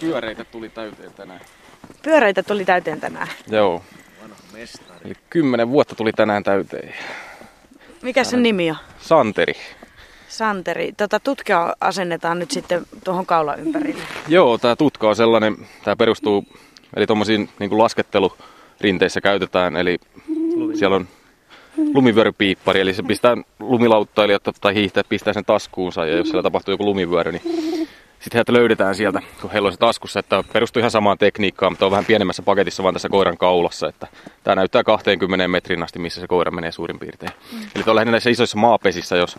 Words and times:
Pyöreitä 0.00 0.44
tuli 0.44 0.68
täyteen 0.68 1.12
tänään. 1.12 1.40
Pyöreitä 2.02 2.42
tuli 2.42 2.64
täyteen 2.64 3.00
tänään. 3.00 3.28
Joo. 3.48 3.82
Eli 5.04 5.14
kymmenen 5.30 5.70
vuotta 5.70 5.94
tuli 5.94 6.12
tänään 6.12 6.44
täyteen. 6.44 6.94
Mikä 8.02 8.24
sen 8.24 8.42
nimi 8.42 8.70
on? 8.70 8.76
Santeri. 9.00 9.54
Santeri. 10.28 10.92
Tota 10.96 11.20
tutkia 11.20 11.76
asennetaan 11.80 12.38
nyt 12.38 12.50
sitten 12.50 12.86
tuohon 13.04 13.26
kaulan 13.26 13.60
ympärille. 13.60 14.02
Joo, 14.28 14.58
tämä 14.58 14.76
tutka 14.76 15.08
on 15.08 15.16
sellainen, 15.16 15.56
tämä 15.84 15.96
perustuu, 15.96 16.44
eli 16.96 17.06
tuommoisiin 17.06 17.48
niin 17.58 17.78
laskettelurinteissä 17.78 19.20
käytetään, 19.20 19.76
eli 19.76 19.98
siellä 20.78 20.96
on 20.96 21.08
lumivyörypiippari, 21.94 22.80
eli 22.80 22.94
se 22.94 23.02
pistää 23.02 23.36
lumilauttailijat 23.60 24.42
tai 24.60 24.74
hiihtäjät 24.74 25.08
pistää 25.08 25.32
sen 25.32 25.44
taskuunsa, 25.44 26.06
ja 26.06 26.16
jos 26.16 26.28
siellä 26.28 26.42
tapahtuu 26.42 26.72
joku 26.72 26.84
lumivyöry, 26.84 27.32
niin 27.32 27.71
sitten 28.22 28.38
heiltä 28.38 28.52
löydetään 28.52 28.94
sieltä, 28.94 29.20
kun 29.40 29.50
heillä 29.50 29.66
on 29.66 29.72
se 29.72 29.78
taskussa, 29.78 30.20
että 30.20 30.44
perustuu 30.52 30.80
ihan 30.80 30.90
samaan 30.90 31.18
tekniikkaan, 31.18 31.72
mutta 31.72 31.84
on 31.84 31.90
vähän 31.90 32.04
pienemmässä 32.04 32.42
paketissa 32.42 32.82
vaan 32.82 32.94
tässä 32.94 33.08
koiran 33.08 33.38
kaulassa, 33.38 33.88
että 33.88 34.06
tämä 34.44 34.54
näyttää 34.54 34.84
20 34.84 35.48
metrin 35.48 35.82
asti, 35.82 35.98
missä 35.98 36.20
se 36.20 36.26
koira 36.26 36.50
menee 36.50 36.72
suurin 36.72 36.98
piirtein. 36.98 37.32
Mm. 37.52 37.58
Eli 37.74 37.84
tuolla 37.84 38.04
näissä 38.04 38.30
isoissa 38.30 38.58
maapesissä, 38.58 39.16
jos 39.16 39.38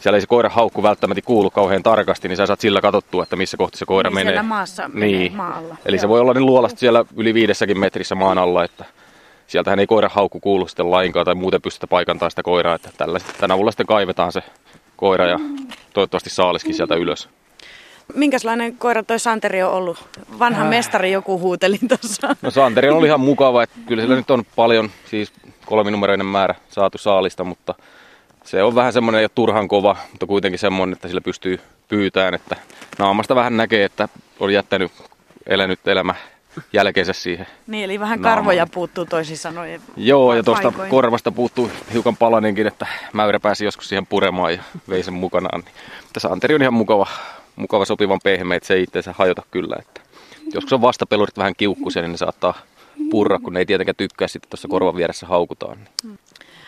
siellä 0.00 0.16
ei 0.16 0.20
se 0.20 0.26
koiran 0.26 0.52
haukku 0.52 0.82
välttämättä 0.82 1.22
kuulu 1.22 1.50
kauhean 1.50 1.82
tarkasti, 1.82 2.28
niin 2.28 2.36
sä 2.36 2.46
saat 2.46 2.60
sillä 2.60 2.80
katsottua, 2.80 3.22
että 3.22 3.36
missä 3.36 3.56
kohti 3.56 3.78
se 3.78 3.84
koira 3.84 4.10
niin 4.10 4.14
menee. 4.14 4.32
Siellä 4.32 4.42
maassa 4.42 4.88
niin. 4.88 4.98
menee 4.98 5.30
maalla. 5.30 5.76
Eli 5.84 5.96
Joo. 5.96 6.00
se 6.00 6.08
voi 6.08 6.20
olla 6.20 6.34
niin 6.34 6.46
luolasta 6.46 6.78
siellä 6.78 7.04
yli 7.16 7.34
viidessäkin 7.34 7.78
metrissä 7.78 8.14
maan 8.14 8.38
alla, 8.38 8.64
että 8.64 8.84
sieltähän 9.46 9.78
ei 9.78 9.86
koiran 9.86 10.10
haukku 10.14 10.40
kuulu 10.40 10.68
sitten 10.68 10.90
lainkaan 10.90 11.24
tai 11.26 11.34
muuten 11.34 11.62
pystytä 11.62 11.86
paikantamaan 11.86 12.30
sitä 12.30 12.42
koiraa, 12.42 12.74
että 12.74 12.90
tällä, 12.96 13.20
tämän 13.40 13.54
avulla 13.54 13.70
sitten 13.70 13.86
kaivetaan 13.86 14.32
se 14.32 14.42
koira 14.96 15.26
ja 15.26 15.38
toivottavasti 15.94 16.30
saaliskin 16.30 16.74
sieltä 16.74 16.94
ylös. 16.94 17.28
Minkälainen 18.14 18.76
koira 18.76 19.02
toi 19.02 19.18
Santeri 19.18 19.62
on 19.62 19.72
ollut? 19.72 20.08
Vanha 20.38 20.62
äh. 20.62 20.68
mestari 20.68 21.12
joku 21.12 21.38
huuteli 21.38 21.78
tuossa. 21.88 22.36
No 22.42 22.50
Santeri 22.50 22.90
oli 22.90 23.06
ihan 23.06 23.20
mukava, 23.20 23.62
että 23.62 23.76
kyllä 23.86 24.02
sillä 24.02 24.16
nyt 24.16 24.30
on 24.30 24.44
paljon, 24.56 24.90
siis 25.10 25.32
kolminumeroinen 25.66 26.26
määrä 26.26 26.54
saatu 26.68 26.98
saalista, 26.98 27.44
mutta 27.44 27.74
se 28.44 28.62
on 28.62 28.74
vähän 28.74 28.92
semmoinen 28.92 29.22
jo 29.22 29.28
turhan 29.28 29.68
kova, 29.68 29.96
mutta 30.10 30.26
kuitenkin 30.26 30.58
semmoinen, 30.58 30.92
että 30.92 31.08
sillä 31.08 31.20
pystyy 31.20 31.60
pyytämään, 31.88 32.34
että 32.34 32.56
naamasta 32.98 33.34
vähän 33.34 33.56
näkee, 33.56 33.84
että 33.84 34.08
on 34.40 34.52
jättänyt 34.52 34.92
elänyt 35.46 35.88
elämä 35.88 36.14
jälkeensä 36.72 37.12
siihen. 37.12 37.46
Niin, 37.66 37.84
eli 37.84 38.00
vähän 38.00 38.20
naamaan. 38.20 38.36
karvoja 38.36 38.66
puuttuu 38.66 39.04
toisin 39.04 39.36
sanoen. 39.36 39.80
Joo, 39.96 40.34
ja 40.34 40.42
tuosta 40.42 40.72
korvasta 40.88 41.32
puuttuu 41.32 41.70
hiukan 41.92 42.16
palaninkin, 42.16 42.66
että 42.66 42.86
mäyrä 43.12 43.40
pääsi 43.40 43.64
joskus 43.64 43.88
siihen 43.88 44.06
puremaan 44.06 44.52
ja 44.52 44.62
vei 44.88 45.02
sen 45.02 45.14
mukanaan. 45.14 45.60
Niin. 45.60 45.74
Tässä 46.12 46.28
Anteri 46.28 46.54
on 46.54 46.62
ihan 46.62 46.74
mukava, 46.74 47.06
mukava 47.58 47.84
sopivan 47.84 48.20
pehmeä, 48.24 48.56
että 48.56 48.66
se 48.66 48.74
ei 48.74 48.82
itseensä 48.82 49.14
hajota 49.18 49.42
kyllä. 49.50 49.76
Että 49.78 50.00
joskus 50.54 50.72
on 50.72 50.82
vastapelurit 50.82 51.38
vähän 51.38 51.56
kiukkuisia, 51.56 52.02
niin 52.02 52.12
ne 52.12 52.18
saattaa 52.18 52.54
purra, 53.10 53.38
kun 53.38 53.52
ne 53.52 53.58
ei 53.58 53.66
tietenkään 53.66 53.96
tykkää 53.96 54.28
sitten 54.28 54.50
tuossa 54.50 54.68
korvan 54.68 54.96
vieressä 54.96 55.26
haukutaan. 55.26 55.78
Niin. 56.02 56.18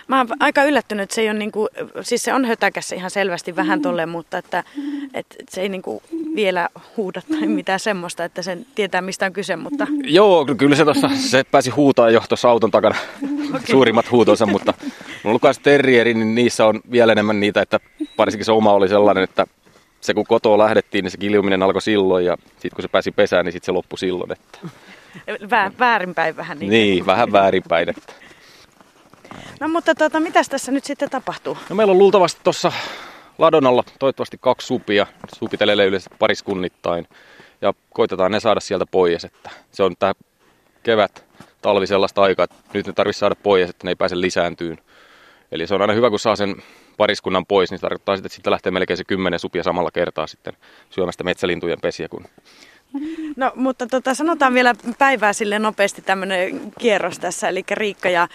Mä 0.09 0.19
oon 0.19 0.29
aika 0.41 0.65
yllättynyt, 0.65 1.03
että 1.03 1.15
se 1.15 1.21
ei 1.21 1.31
ole 1.31 1.39
niinku, 1.39 1.69
siis 2.03 2.23
se 2.23 2.35
on 2.35 2.45
hötäkässä 2.45 2.97
ihan 2.97 3.11
selvästi 3.11 3.57
vähän 3.57 3.83
tolle, 3.83 4.07
mutta 4.07 4.39
että, 4.39 4.65
että 5.15 5.37
se 5.51 5.61
ei 5.61 5.69
niinku 5.69 6.03
vielä 6.35 6.69
huuda 6.97 7.23
tai 7.31 7.47
mitään 7.47 7.81
semmoista, 7.81 8.25
että 8.25 8.43
sen 8.43 8.67
tietää 8.75 9.01
mistä 9.01 9.27
on 9.27 9.33
kyse, 9.33 9.57
mutta... 9.57 9.87
Joo, 10.05 10.47
kyllä 10.59 10.77
se 10.77 10.85
tuossa, 10.85 11.11
se 11.15 11.45
pääsi 11.45 11.71
huutaa 11.71 12.11
jo 12.11 12.23
tuossa 12.29 12.51
auton 12.51 12.71
takana 12.71 12.97
okay. 13.49 13.61
suurimmat 13.71 14.11
huutonsa, 14.11 14.47
mutta 14.47 14.75
mulla 14.81 14.91
on 15.25 15.41
ollut 15.45 15.63
terrieri, 15.63 16.15
niin 16.15 16.35
niissä 16.35 16.67
on 16.67 16.81
vielä 16.91 17.13
enemmän 17.13 17.41
niitä, 17.41 17.63
että 17.63 17.81
varsinkin 18.19 18.45
se 18.45 18.53
oma 18.53 18.73
oli 18.73 18.89
sellainen, 18.89 19.25
että 19.25 19.47
se 20.01 20.15
kun 20.15 20.27
kotoa 20.27 20.59
lähdettiin, 20.59 21.03
niin 21.03 21.11
se 21.11 21.19
kiljuminen 21.19 21.63
alkoi 21.63 21.83
silloin 21.83 22.25
ja 22.25 22.37
sitten 22.53 22.71
kun 22.77 22.83
se 22.83 22.89
pääsi 22.89 23.13
pesään, 23.13 23.45
niin 23.45 23.53
sitten 23.53 23.67
se 23.67 23.73
loppui 23.73 23.99
silloin. 23.99 24.33
Että... 24.33 24.59
Vä, 25.51 25.71
väärinpäin 25.79 26.37
vähän 26.37 26.59
niin. 26.59 26.71
Niin, 26.71 27.07
vähän 27.07 27.33
väärinpäin. 27.33 27.89
Että... 27.89 28.13
No 29.61 29.69
mutta 29.69 29.95
tuota, 29.95 30.21
mitäs 30.21 30.49
tässä 30.49 30.73
nyt 30.73 30.85
sitten 30.85 31.11
tapahtuu? 31.11 31.59
No 31.69 31.77
meillä 31.77 31.91
on 31.91 31.99
luultavasti 31.99 32.41
tuossa 32.45 32.73
ladonalla 33.39 33.85
toivottavasti 33.99 34.39
kaksi 34.41 34.67
supia. 34.67 35.07
Supitelee 35.37 35.87
yleensä 35.87 36.11
pariskunnittain. 36.19 37.09
Ja 37.63 37.75
koitetaan 37.91 38.33
ne 38.33 38.41
saada 38.41 38.61
sieltä 38.61 38.87
pois. 38.91 39.25
Että 39.25 39.51
se 39.73 39.83
on 39.83 39.95
tämä 39.99 40.13
kevät, 40.83 41.25
talvi 41.63 41.87
sellaista 41.87 42.23
aikaa, 42.23 42.45
että 42.45 42.57
nyt 42.75 42.87
ne 42.87 42.93
tarvitsisi 42.93 43.21
saada 43.21 43.35
pois, 43.35 43.71
että 43.71 43.87
ne 43.87 43.91
ei 43.91 43.97
pääse 43.97 44.21
lisääntyyn. 44.21 44.79
Eli 45.53 45.67
se 45.67 45.75
on 45.75 45.81
aina 45.81 45.93
hyvä, 45.93 46.11
kun 46.11 46.19
saa 46.19 46.37
sen 46.37 46.57
pariskunnan 47.01 47.47
pois, 47.47 47.71
niin 47.71 47.79
se 47.79 47.81
tarkoittaa 47.81 48.17
sitten, 48.17 48.27
että 48.27 48.35
siitä 48.35 48.51
lähtee 48.51 48.73
melkein 48.73 48.97
se 48.97 49.05
kymmenen 49.05 49.39
supia 49.39 49.63
samalla 49.63 49.91
kertaa 49.91 50.27
sitten 50.27 50.53
syömästä 50.91 51.25
metsälintujen 51.25 51.79
pesiä, 51.81 52.09
kun 52.09 52.25
No, 53.37 53.53
mutta 53.55 53.87
tota, 53.87 54.15
sanotaan 54.15 54.55
vielä 54.55 54.75
päivää 54.99 55.33
sille 55.33 55.59
nopeasti 55.59 56.03
tämmöinen 56.03 56.73
kierros 56.79 57.19
tässä. 57.19 57.49
Eli 57.49 57.65
Riikka 57.71 58.09
ja 58.09 58.29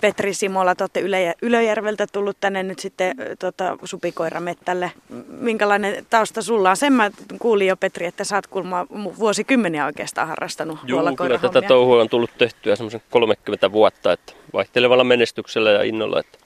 Petri 0.00 0.34
Simola, 0.34 0.74
te 0.74 0.84
olette 0.84 1.00
Yle- 1.00 1.34
Ylöjärveltä 1.42 2.06
tullut 2.06 2.36
tänne 2.40 2.62
nyt 2.62 2.78
sitten 2.78 3.16
tota, 3.38 3.78
supikoiramettälle. 3.84 4.92
Minkälainen 5.28 6.06
tausta 6.10 6.42
sulla 6.42 6.70
on? 6.70 6.76
Sen 6.76 6.92
mä 6.92 7.10
kuulin 7.38 7.66
jo 7.66 7.76
Petri, 7.76 8.06
että 8.06 8.24
sä 8.24 8.36
oot 8.36 8.46
kuulemma 8.46 8.86
vuosikymmeniä 9.18 9.86
oikeastaan 9.86 10.28
harrastanut 10.28 10.78
Joo, 10.84 11.16
kyllä 11.16 11.38
tätä 11.38 11.62
touhua 11.62 12.00
on 12.00 12.08
tullut 12.08 12.30
tehtyä 12.38 12.76
semmoisen 12.76 13.02
30 13.10 13.72
vuotta, 13.72 14.12
että 14.12 14.32
vaihtelevalla 14.52 15.04
menestyksellä 15.04 15.70
ja 15.70 15.82
innolla. 15.82 16.20
Että, 16.20 16.37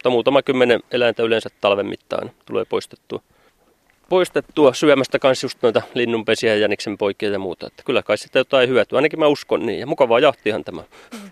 mutta 0.00 0.10
muutama 0.10 0.42
kymmenen 0.42 0.80
eläintä 0.90 1.22
yleensä 1.22 1.48
talven 1.60 1.86
mittaan 1.86 2.30
tulee 2.46 2.64
poistettua 2.64 3.22
poistettua 4.08 4.74
syömästä 4.74 5.18
kanssa 5.18 5.44
just 5.44 5.58
noita 5.62 5.82
linnunpesiä, 5.94 6.56
jäniksen 6.56 6.98
poikia 6.98 7.30
ja 7.30 7.38
muuta. 7.38 7.66
Että 7.66 7.82
kyllä 7.86 8.02
kai 8.02 8.18
sitä 8.18 8.38
jotain 8.38 8.68
hyötyä, 8.68 8.96
ainakin 8.96 9.18
mä 9.18 9.26
uskon 9.26 9.66
niin. 9.66 9.80
Ja 9.80 9.86
mukavaa 9.86 10.18
jahtihan 10.18 10.64
tämä. 10.64 10.82
Mm. 11.12 11.30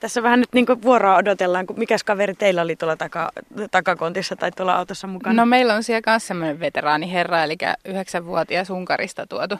Tässä 0.00 0.22
vähän 0.22 0.40
nyt 0.40 0.48
niin 0.52 0.66
vuoroa 0.82 1.16
odotellaan, 1.16 1.66
kun 1.66 1.78
mikäs 1.78 2.04
kaveri 2.04 2.34
teillä 2.34 2.62
oli 2.62 2.76
tuolla 2.76 2.96
taka, 2.96 3.32
takakontissa 3.70 4.36
tai 4.36 4.52
tuolla 4.52 4.76
autossa 4.76 5.06
mukana? 5.06 5.42
No 5.42 5.46
meillä 5.46 5.74
on 5.74 5.82
siellä 5.82 6.12
myös 6.12 6.26
semmoinen 6.26 6.60
veteraaniherra, 6.60 7.44
eli 7.44 7.56
yhdeksänvuotias 7.84 8.70
Unkarista 8.70 9.26
tuotu 9.26 9.58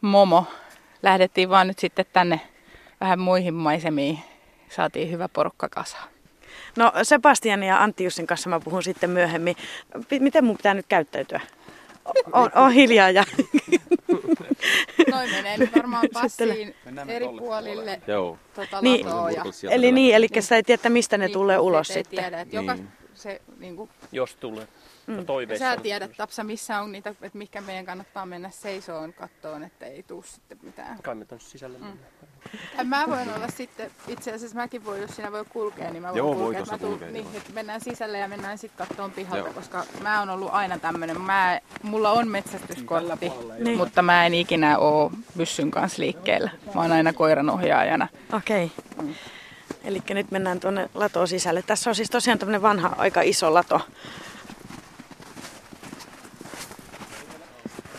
Momo. 0.00 0.44
Lähdettiin 1.02 1.48
vaan 1.48 1.66
nyt 1.66 1.78
sitten 1.78 2.04
tänne 2.12 2.40
vähän 3.00 3.18
muihin 3.18 3.54
maisemiin. 3.54 4.18
Saatiin 4.68 5.10
hyvä 5.10 5.28
porukka 5.28 5.68
kasaan. 5.68 6.11
No 6.76 6.92
Sebastian 7.02 7.62
ja 7.62 7.82
Antti 7.82 8.04
Jussin 8.04 8.26
kanssa 8.26 8.50
mä 8.50 8.60
puhun 8.60 8.82
sitten 8.82 9.10
myöhemmin. 9.10 9.56
Miten 10.20 10.44
mun 10.44 10.56
pitää 10.56 10.74
nyt 10.74 10.86
käyttäytyä? 10.88 11.40
On, 12.32 12.50
on 12.54 12.72
hiljaa 12.72 13.10
ja... 13.10 13.24
Noin 15.12 15.30
menee 15.30 15.58
nyt 15.58 15.76
varmaan 15.76 16.08
passiin 16.14 16.74
eri 17.08 17.26
puolille 17.38 18.02
Joo. 18.06 18.38
Tota 18.54 18.80
niin. 18.80 19.06
Eli 19.70 19.92
niin, 19.92 20.14
eli 20.14 20.28
sä 20.40 20.56
ei 20.56 20.62
tiedä, 20.62 20.88
mistä 20.88 21.18
ne 21.18 21.26
niin, 21.26 21.32
tulee 21.32 21.58
ulos 21.58 21.88
sitten. 21.88 22.18
Tiedä, 22.18 22.40
että 22.40 22.56
joka, 22.56 22.74
niin. 22.74 22.88
Se, 23.22 23.42
niin 23.58 23.76
kuin... 23.76 23.90
Jos 24.12 24.34
tulee. 24.34 24.68
Mm. 25.06 25.16
Sä 25.58 25.76
tiedät, 25.76 26.10
Tapsa, 26.16 26.44
missä 26.44 26.80
on 26.80 26.92
niitä, 26.92 27.10
että 27.10 27.38
mikä 27.38 27.60
meidän 27.60 27.86
kannattaa 27.86 28.26
mennä 28.26 28.50
seisoon 28.50 29.12
kattoon, 29.12 29.62
että 29.62 29.86
ei 29.86 30.02
tuu 30.02 30.22
sitten 30.22 30.58
mitään. 30.62 30.98
Kai 31.02 31.14
me 31.14 31.26
sisälle 31.38 31.78
mm. 31.78 31.98
Ja 32.78 32.84
mä 32.84 33.04
voin 33.08 33.34
olla 33.34 33.48
sitten, 33.48 33.90
itse 34.08 34.32
asiassa 34.32 34.56
mäkin 34.56 34.84
voin, 34.84 35.02
jos 35.02 35.16
sinä 35.16 35.32
voi 35.32 35.44
kulkea, 35.44 35.90
niin 35.90 36.02
mä 36.02 36.08
voin 36.08 36.18
Joo, 36.18 36.34
kulkea. 36.34 36.60
Voi 36.60 36.66
mä 36.70 36.78
tuun, 36.78 37.12
niin, 37.12 37.26
että 37.36 37.52
mennään 37.52 37.80
sisälle 37.80 38.18
ja 38.18 38.28
mennään 38.28 38.58
sitten 38.58 38.86
kattoon 38.86 39.10
pihalta, 39.10 39.38
Joo. 39.38 39.54
koska 39.54 39.84
mä 40.02 40.18
oon 40.18 40.30
ollut 40.30 40.50
aina 40.52 40.78
tämmönen. 40.78 41.20
Mä, 41.20 41.60
mulla 41.82 42.10
on 42.10 42.28
metsästyskortti, 42.28 43.32
niin. 43.58 43.76
mutta 43.76 44.02
mä 44.02 44.26
en 44.26 44.34
ikinä 44.34 44.78
oo 44.78 45.12
pyssyn 45.36 45.70
kanssa 45.70 46.02
liikkeellä. 46.02 46.50
Mä 46.74 46.80
oon 46.80 46.92
aina 46.92 47.12
koiran 47.12 47.50
ohjaajana. 47.50 48.08
Okei. 48.32 48.70
Okay. 48.98 49.06
Mm. 49.06 49.14
Eli 49.84 50.02
nyt 50.10 50.30
mennään 50.30 50.60
tuonne 50.60 50.90
latoon 50.94 51.28
sisälle. 51.28 51.62
Tässä 51.62 51.90
on 51.90 51.94
siis 51.94 52.10
tosiaan 52.10 52.38
tämmöinen 52.38 52.62
vanha, 52.62 52.94
aika 52.98 53.22
iso 53.22 53.54
lato. 53.54 53.80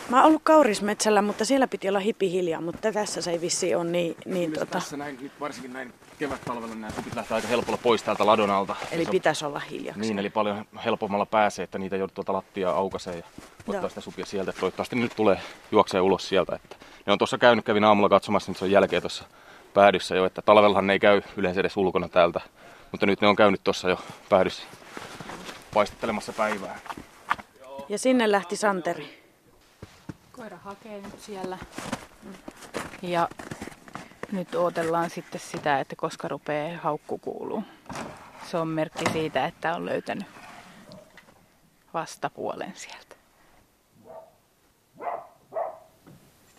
Mä 0.08 0.16
oon 0.16 0.26
ollut 0.26 0.42
Kaurismetsällä, 0.44 1.22
mutta 1.22 1.44
siellä 1.44 1.66
piti 1.66 1.88
olla 1.88 1.98
hipi 1.98 2.30
hiljaa, 2.30 2.60
mutta 2.60 2.92
tässä 2.92 3.22
se 3.22 3.30
ei 3.30 3.40
vissi 3.40 3.74
ole 3.74 3.84
niin... 3.84 4.16
niin 4.24 4.52
tota... 4.52 4.66
tässä 4.66 4.96
näin, 4.96 5.18
nyt 5.20 5.32
varsinkin 5.40 5.72
näin 5.72 5.92
kevät-talvella 6.18 6.74
nämä 6.74 6.90
supit 6.90 7.14
lähtee 7.14 7.34
aika 7.34 7.48
helpolla 7.48 7.78
pois 7.82 8.02
täältä 8.02 8.26
ladon 8.26 8.50
alta. 8.50 8.76
Eli 8.92 9.06
pitäisi 9.06 9.44
olla 9.44 9.58
hiljaksi. 9.58 10.00
Niin, 10.00 10.18
eli 10.18 10.30
paljon 10.30 10.64
helpommalla 10.84 11.26
pääsee, 11.26 11.62
että 11.62 11.78
niitä 11.78 11.96
joudut 11.96 12.14
tuota 12.14 12.32
lattiaa 12.32 12.74
aukaseen 12.74 13.18
ja 13.18 13.24
ottaa 13.66 13.80
Joo. 13.80 13.88
sitä 13.88 14.00
supia 14.00 14.26
sieltä. 14.26 14.52
Toivottavasti 14.52 14.96
nyt 14.96 15.12
tulee 15.16 15.40
juoksee 15.72 16.00
ulos 16.00 16.28
sieltä. 16.28 16.56
Että 16.56 16.76
ne 17.06 17.12
on 17.12 17.18
tuossa 17.18 17.38
käynyt, 17.38 17.64
kävin 17.64 17.84
aamulla 17.84 18.08
katsomassa, 18.08 18.52
niin 18.52 18.58
se 18.58 18.64
on 18.64 18.70
jälkeen 18.70 19.02
tuossa 19.02 19.24
päädyssä 19.74 20.16
jo, 20.16 20.24
että 20.24 20.42
talvellahan 20.42 20.86
ne 20.86 20.92
ei 20.92 20.98
käy 20.98 21.22
yleensä 21.36 21.60
edes 21.60 21.76
ulkona 21.76 22.08
täältä. 22.08 22.40
Mutta 22.92 23.06
nyt 23.06 23.20
ne 23.20 23.28
on 23.28 23.36
käynyt 23.36 23.60
tuossa 23.64 23.88
jo 23.88 23.98
päädyssä 24.28 24.62
paistattelemassa 25.74 26.32
päivää. 26.32 26.78
Ja 27.88 27.98
sinne 27.98 28.32
lähti 28.32 28.56
Santeri. 28.56 29.24
Koira 30.32 30.56
hakee 30.56 31.00
nyt 31.00 31.20
siellä. 31.20 31.58
Ja 33.02 33.28
nyt 34.32 34.54
odotellaan 34.54 35.10
sitten 35.10 35.40
sitä, 35.40 35.80
että 35.80 35.96
koska 35.96 36.28
rupeaa 36.28 36.78
haukku 36.82 37.18
kuuluu. 37.18 37.64
Se 38.50 38.56
on 38.56 38.68
merkki 38.68 39.10
siitä, 39.12 39.46
että 39.46 39.74
on 39.74 39.86
löytänyt 39.86 40.26
vastapuolen 41.94 42.72
sieltä. 42.74 43.13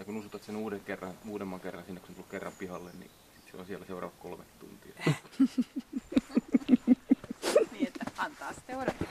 Että 0.05 0.13
kun 0.13 0.19
usutat 0.19 0.43
sen 0.43 0.55
uuden 0.55 0.81
kerran, 0.81 1.13
uudemman 1.27 1.59
kerran 1.59 1.83
sinne, 1.85 1.99
kun 1.99 2.07
se 2.09 2.13
tullut 2.13 2.31
kerran 2.31 2.53
pihalle, 2.59 2.91
niin 2.99 3.11
sit 3.35 3.51
se 3.51 3.57
on 3.57 3.65
siellä 3.65 3.85
seuraavat 3.85 4.17
kolme 4.19 4.43
tuntia. 4.59 4.93
Niin, 7.71 7.87
että 7.87 8.05
antaa 8.17 8.53
sitten 8.53 8.77
odottaa. 8.77 9.07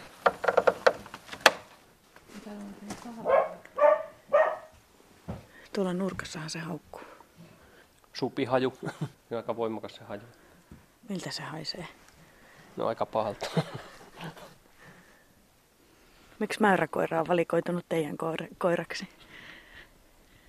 Tuolla 5.73 5.93
nurkassahan 5.93 6.50
se 6.50 6.58
haukkuu. 6.58 7.02
Supihaju. 8.12 8.73
aika 9.37 9.56
voimakas 9.56 9.94
se 9.94 10.05
haju. 10.05 10.23
Miltä 11.08 11.31
se 11.31 11.43
haisee? 11.43 11.88
No 12.76 12.87
aika 12.87 13.06
pahalta. 13.06 13.50
Miksi 16.38 16.61
mäyräkoira 16.61 17.20
on 17.20 17.29
valikoitunut 17.29 17.85
teidän 17.88 18.17
koira- 18.17 18.55
koiraksi? 18.58 19.08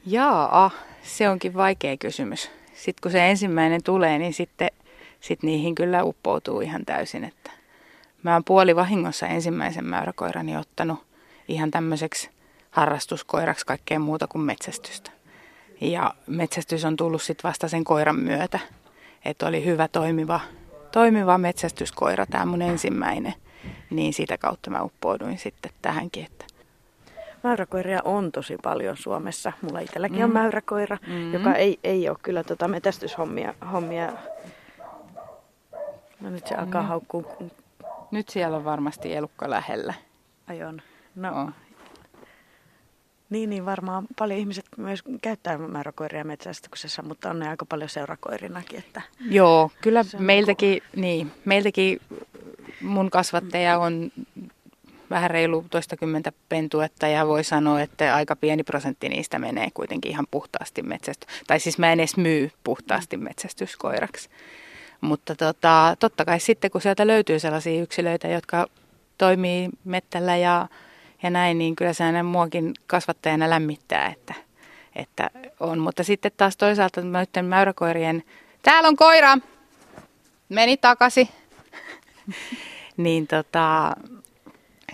Jaa, 0.05 0.71
se 1.03 1.29
onkin 1.29 1.53
vaikea 1.53 1.97
kysymys. 1.97 2.51
Sitten 2.73 3.01
kun 3.01 3.11
se 3.11 3.29
ensimmäinen 3.29 3.83
tulee, 3.83 4.17
niin 4.17 4.33
sitten 4.33 4.69
sit 5.19 5.43
niihin 5.43 5.75
kyllä 5.75 6.03
uppoutuu 6.03 6.61
ihan 6.61 6.85
täysin. 6.85 7.23
Että 7.23 7.51
mä 8.23 8.33
oon 8.33 8.43
puoli 8.43 8.75
vahingossa 8.75 9.27
ensimmäisen 9.27 9.85
mäyräkoirani 9.85 10.57
ottanut 10.57 11.03
ihan 11.47 11.71
tämmöiseksi 11.71 12.29
harrastuskoiraksi 12.71 13.65
kaikkea 13.65 13.99
muuta 13.99 14.27
kuin 14.27 14.41
metsästystä. 14.41 15.11
Ja 15.81 16.13
metsästys 16.27 16.85
on 16.85 16.95
tullut 16.95 17.21
sitten 17.21 17.49
vasta 17.49 17.67
sen 17.67 17.83
koiran 17.83 18.19
myötä. 18.19 18.59
Että 19.25 19.47
oli 19.47 19.65
hyvä 19.65 19.87
toimiva, 19.87 20.39
toimiva 20.91 21.37
metsästyskoira, 21.37 22.25
tämä 22.25 22.45
mun 22.45 22.61
ensimmäinen. 22.61 23.33
Niin 23.89 24.13
sitä 24.13 24.37
kautta 24.37 24.69
mä 24.69 24.81
uppouduin 24.81 25.37
sitten 25.37 25.71
tähänkin, 25.81 26.25
että 26.25 26.45
Mäyräkoiria 27.49 28.01
on 28.05 28.31
tosi 28.31 28.57
paljon 28.63 28.97
Suomessa. 28.97 29.51
Mulla 29.61 29.79
itselläkin 29.79 30.23
on 30.23 30.29
Mm. 30.29 30.33
mäyräkoira, 30.33 30.97
Mm. 31.07 31.33
joka 31.33 31.53
ei, 31.55 31.79
ei 31.83 32.09
ole 32.09 32.17
kyllä 32.21 32.43
tota 32.43 32.67
metästyshommia. 32.67 33.53
Hommia. 33.71 34.13
No 36.21 36.29
nyt 36.29 36.47
se 36.47 36.55
alkaa 36.55 36.81
Mm. 36.81 36.87
haukkuu 36.87 37.25
nyt 38.11 38.29
siellä 38.29 38.57
on 38.57 38.65
varmasti 38.65 39.13
elukka 39.15 39.49
lähellä. 39.49 39.93
ajon. 40.47 40.81
No, 41.15 41.31
No. 41.31 41.51
niin, 43.29 43.49
niin 43.49 43.65
varmaan 43.65 44.07
paljon 44.19 44.39
ihmiset 44.39 44.65
myös 44.77 45.03
käyttää 45.21 45.57
mäyräkoiria 45.57 46.23
metsästyksessä, 46.23 47.01
mutta 47.01 47.29
on 47.29 47.39
ne 47.39 47.49
aika 47.49 47.65
paljon 47.65 47.89
seurakoirinakin. 47.89 48.79
Että 48.79 49.01
Joo, 49.29 49.71
kyllä 49.81 49.99
on 49.99 50.05
meiltäkin, 50.23 50.81
niin, 50.95 51.31
meiltäkin 51.45 51.99
mun 52.81 53.09
kasvattaja 53.09 53.77
on 53.79 54.11
vähän 55.09 55.31
reilu 55.31 55.65
toistakymmentä 55.69 56.31
pentuetta 56.49 57.07
ja 57.07 57.27
voi 57.27 57.43
sanoa, 57.43 57.81
että 57.81 58.15
aika 58.15 58.35
pieni 58.35 58.63
prosentti 58.63 59.09
niistä 59.09 59.39
menee 59.39 59.67
kuitenkin 59.73 60.11
ihan 60.11 60.27
puhtaasti 60.31 60.81
metsästy. 60.81 61.27
Tai 61.47 61.59
siis 61.59 61.77
mä 61.77 61.91
en 61.91 61.99
edes 61.99 62.17
myy 62.17 62.51
puhtaasti 62.63 63.17
metsästyskoiraksi. 63.17 64.29
Mutta 65.01 65.35
tota, 65.35 65.95
totta 65.99 66.25
kai 66.25 66.39
sitten 66.39 66.71
kun 66.71 66.81
sieltä 66.81 67.07
löytyy 67.07 67.39
sellaisia 67.39 67.81
yksilöitä, 67.81 68.27
jotka 68.27 68.67
toimii 69.17 69.69
mettällä 69.83 70.37
ja, 70.37 70.67
ja 71.23 71.29
näin, 71.29 71.57
niin 71.57 71.75
kyllä 71.75 71.93
se 71.93 72.03
aina 72.03 72.23
muakin 72.23 72.73
kasvattajana 72.87 73.49
lämmittää, 73.49 74.07
että, 74.07 74.33
että 74.95 75.29
on. 75.59 75.79
Mutta 75.79 76.03
sitten 76.03 76.31
taas 76.37 76.57
toisaalta 76.57 77.01
noiden 77.01 77.45
mäyräkoirien, 77.45 78.23
täällä 78.63 78.87
on 78.87 78.95
koira, 78.95 79.37
meni 80.49 80.77
takaisin. 80.77 81.29
niin 82.97 83.27
tota, 83.27 83.95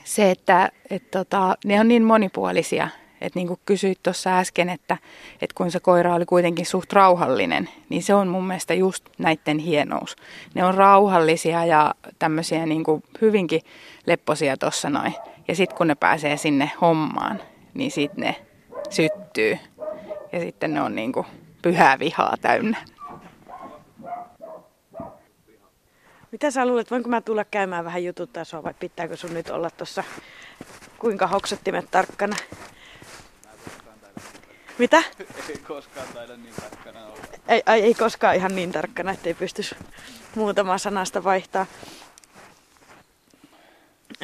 se, 0.04 0.32
että 0.32 0.72
et 0.90 1.12
tota, 1.12 1.56
ne 1.66 1.80
on 1.80 1.88
niin 1.88 2.04
monipuolisia, 2.04 2.88
että 3.22 3.40
niin 3.40 3.48
kuin 3.48 3.60
kysyit 3.66 4.04
tuossa 4.04 4.38
äsken, 4.38 4.70
että, 4.70 4.98
että 5.42 5.54
kun 5.56 5.72
se 5.72 5.80
koira 5.80 6.16
oli 6.16 6.26
kuitenkin 6.26 6.66
suht 6.66 6.94
rauhallinen, 6.94 7.70
niin 7.90 8.04
se 8.04 8.14
on 8.14 8.28
mun 8.28 8.48
mielestä 8.48 8.74
just 8.74 9.06
näiden 9.18 9.60
hienous. 9.60 10.16
Ne 10.54 10.66
on 10.66 10.76
rauhallisia 10.76 11.66
ja 11.66 11.96
tämmöisiä 12.20 12.66
niin 12.66 12.84
kuin 12.84 13.04
hyvinkin 13.22 13.62
lepposia 14.06 14.58
tuossa 14.58 14.90
noin. 14.90 15.16
Ja 15.48 15.56
sitten 15.56 15.78
kun 15.78 15.88
ne 15.88 15.96
pääsee 15.96 16.38
sinne 16.38 16.72
hommaan, 16.82 17.42
niin 17.74 17.92
sitten 17.92 18.24
ne 18.24 18.36
syttyy. 18.90 19.58
Ja 20.32 20.40
sitten 20.40 20.74
ne 20.74 20.82
on 20.82 20.96
niin 20.96 21.14
kuin 21.14 21.26
pyhää 21.62 22.00
vihaa 22.00 22.36
täynnä. 22.42 22.78
Mitä 26.32 26.52
sä 26.52 26.66
luulet, 26.66 26.92
voinko 26.92 27.10
mä 27.10 27.22
tulla 27.22 27.46
käymään 27.46 27.86
vähän 27.86 28.04
jututtaa 28.04 28.44
sua 28.44 28.64
vai 28.64 28.74
pitääkö 28.80 29.18
sun 29.18 29.34
nyt 29.34 29.50
olla 29.50 29.70
tuossa 29.70 30.04
kuinka 31.00 31.28
hoksottimet 31.28 31.92
tarkkana? 31.92 32.36
Mitä? 34.78 35.04
Ei 35.50 35.58
koskaan 35.68 36.08
taida 36.14 36.38
niin 36.38 36.54
tarkkana 36.62 37.06
olla. 37.06 37.18
Ei, 37.48 37.64
ei, 37.68 37.82
ei 37.82 37.94
koskaan 37.94 38.36
ihan 38.36 38.56
niin 38.56 38.72
tarkkana, 38.72 39.12
ettei 39.12 39.34
pystyisi 39.34 39.76
muutama 40.36 40.78
sanasta 40.78 41.24
vaihtaa. 41.24 41.66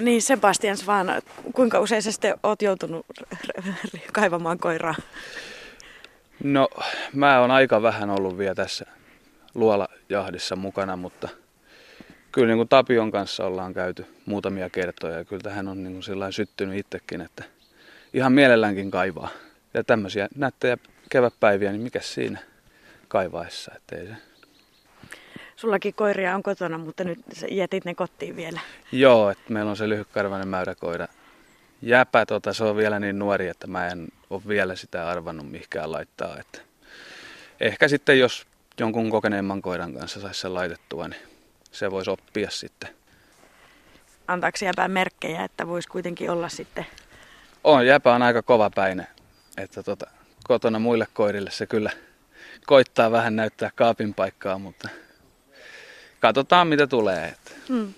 Niin 0.02 0.22
Sebastian 0.22 0.78
vaan, 0.86 1.08
kuinka 1.54 1.80
usein 1.80 2.02
sä 2.02 2.12
sitten 2.12 2.36
oot 2.44 2.62
joutunut 2.62 3.06
r- 3.22 3.62
r- 3.62 4.00
kaivamaan 4.14 4.60
koiraa? 4.60 4.96
No, 6.44 6.70
mä 7.14 7.40
oon 7.40 7.52
aika 7.52 7.82
vähän 7.82 8.10
ollut 8.10 8.38
vielä 8.38 8.56
tässä 8.56 8.86
luolajahdissa 9.56 10.56
mukana, 10.56 10.96
mutta 10.96 11.30
kyllä 12.32 12.48
niin 12.48 12.58
kuin 12.58 12.70
Tapion 12.70 13.12
kanssa 13.12 13.46
ollaan 13.46 13.74
käyty 13.74 14.06
muutamia 14.26 14.70
kertoja 14.70 15.18
ja 15.18 15.26
kyllä 15.26 15.42
tähän 15.42 15.68
on 15.68 15.84
niin 15.84 15.94
kuin 15.94 16.04
sillain 16.04 16.34
syttynyt 16.34 16.78
itsekin, 16.80 17.22
että 17.22 17.44
ihan 18.14 18.34
mielelläänkin 18.34 18.92
kaivaa. 18.92 19.30
Ja 19.74 19.84
tämmöisiä 19.84 20.28
nättejä 20.36 20.78
kevätpäiviä, 21.10 21.72
niin 21.72 21.82
mikä 21.82 22.00
siinä 22.02 22.40
kaivaessa, 23.08 23.72
että 23.76 23.96
ei 23.96 24.08
se. 24.08 24.16
Sullakin 25.56 25.94
koiria 25.94 26.36
on 26.36 26.44
kotona, 26.44 26.78
mutta 26.78 27.04
nyt 27.04 27.20
jätit 27.52 27.86
ne 27.86 27.96
kotiin 27.96 28.36
vielä. 28.36 28.60
Joo, 28.92 29.30
että 29.30 29.54
meillä 29.54 29.70
on 29.70 29.78
se 29.78 29.90
lyhytkarvainen 29.90 30.48
mäyräkoira. 30.48 31.08
Jäpä, 31.82 32.26
tota, 32.26 32.54
se 32.54 32.64
on 32.64 32.78
vielä 32.78 33.00
niin 33.00 33.20
nuori, 33.20 33.48
että 33.48 33.68
mä 33.68 33.88
en 33.88 34.08
ole 34.30 34.42
vielä 34.48 34.76
sitä 34.76 35.10
arvannut 35.10 35.52
mihinkään 35.52 35.92
laittaa. 35.92 36.38
Että 36.40 36.62
ehkä 37.60 37.88
sitten 37.88 38.20
jos 38.20 38.48
jonkun 38.80 39.10
kokeneemman 39.10 39.62
koiran 39.62 39.94
kanssa 39.94 40.22
saisi 40.22 40.42
sen 40.42 40.54
laitettua, 40.54 41.08
niin 41.08 41.22
se 41.72 41.92
voisi 41.92 42.10
oppia 42.10 42.50
sitten. 42.50 42.90
Antaako 44.28 44.58
se 44.58 44.66
jäpää 44.66 44.88
merkkejä, 44.88 45.44
että 45.44 45.68
voisi 45.68 45.88
kuitenkin 45.88 46.32
olla 46.32 46.50
sitten 46.50 46.86
On, 47.64 47.88
jäpä 47.88 48.16
on 48.16 48.22
aika 48.22 48.42
kova 48.42 48.70
päine, 48.76 49.08
että 49.58 49.84
tota, 49.84 50.08
kotona 50.44 50.80
muille 50.80 51.08
koirille 51.14 51.52
se 51.52 51.66
kyllä 51.66 51.92
koittaa 52.66 53.12
vähän 53.12 53.36
näyttää 53.36 53.72
kaapin 53.76 54.14
paikkaa, 54.14 54.60
mutta 54.60 54.90
katsotaan 56.20 56.68
mitä 56.68 56.88
tulee. 56.88 57.28
Että. 57.28 57.52
Hmm. 57.68 57.94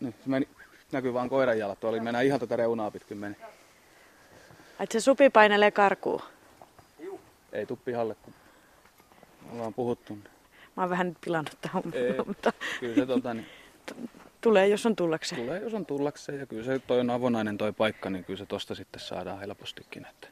Nyt 0.00 0.14
meni, 0.26 0.48
näkyy 0.92 1.14
vaan 1.14 1.28
koiran 1.28 1.58
jalat, 1.58 1.84
oli 1.84 2.00
mennään 2.00 2.26
ihan 2.26 2.40
tätä 2.40 2.56
reunaa 2.56 2.90
pitkin 2.90 3.18
meni. 3.18 3.36
että 4.80 4.92
se 4.92 5.00
supi 5.00 5.30
painelee 5.30 5.70
karkuun. 5.70 6.22
Ei 7.52 7.66
tuu 7.66 7.76
pihalle, 7.84 8.14
kun 8.14 8.34
ollaan 9.52 9.74
puhuttu. 9.74 10.18
Mä 10.76 10.82
oon 10.82 10.90
vähän 10.90 11.06
nyt 11.08 11.18
pilannut 11.24 11.58
tähän, 11.60 11.82
Ei. 11.92 12.14
mutta 12.26 12.52
Kyllä 12.80 12.94
se 12.94 13.06
tota, 13.06 13.34
niin, 13.34 13.46
tulee 14.40 14.68
jos 14.68 14.86
on 14.86 14.96
tullakseen. 14.96 15.40
tulee, 15.42 15.60
jos 15.60 15.74
on 15.74 15.86
tullakseen. 15.86 16.38
Ja 16.40 16.46
kyllä 16.46 16.64
se 16.64 16.78
toi 16.78 17.00
on 17.00 17.10
avonainen 17.10 17.58
toi 17.58 17.72
paikka, 17.72 18.10
niin 18.10 18.24
kyllä 18.24 18.38
se 18.38 18.46
tosta 18.46 18.74
sitten 18.74 19.00
saadaan 19.00 19.40
helpostikin. 19.40 20.06
Että 20.10 20.28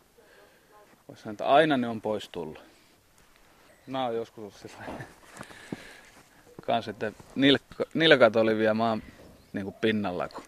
voisi 1.08 1.22
sanoa, 1.22 1.32
että 1.32 1.46
aina 1.46 1.76
ne 1.76 1.88
on 1.88 2.00
pois 2.00 2.28
tullut. 2.28 2.62
Mä 3.86 4.04
oon 4.04 4.14
joskus 4.16 4.38
ollut 4.38 4.54
sillä 4.54 4.84
kans, 6.66 6.88
että 6.88 7.12
nilkka, 7.34 7.84
nilkat 7.94 8.36
oli 8.36 8.58
vielä 8.58 8.74
maan 8.74 9.02
niin 9.52 9.64
kuin 9.64 9.76
pinnalla, 9.80 10.28
kun 10.28 10.44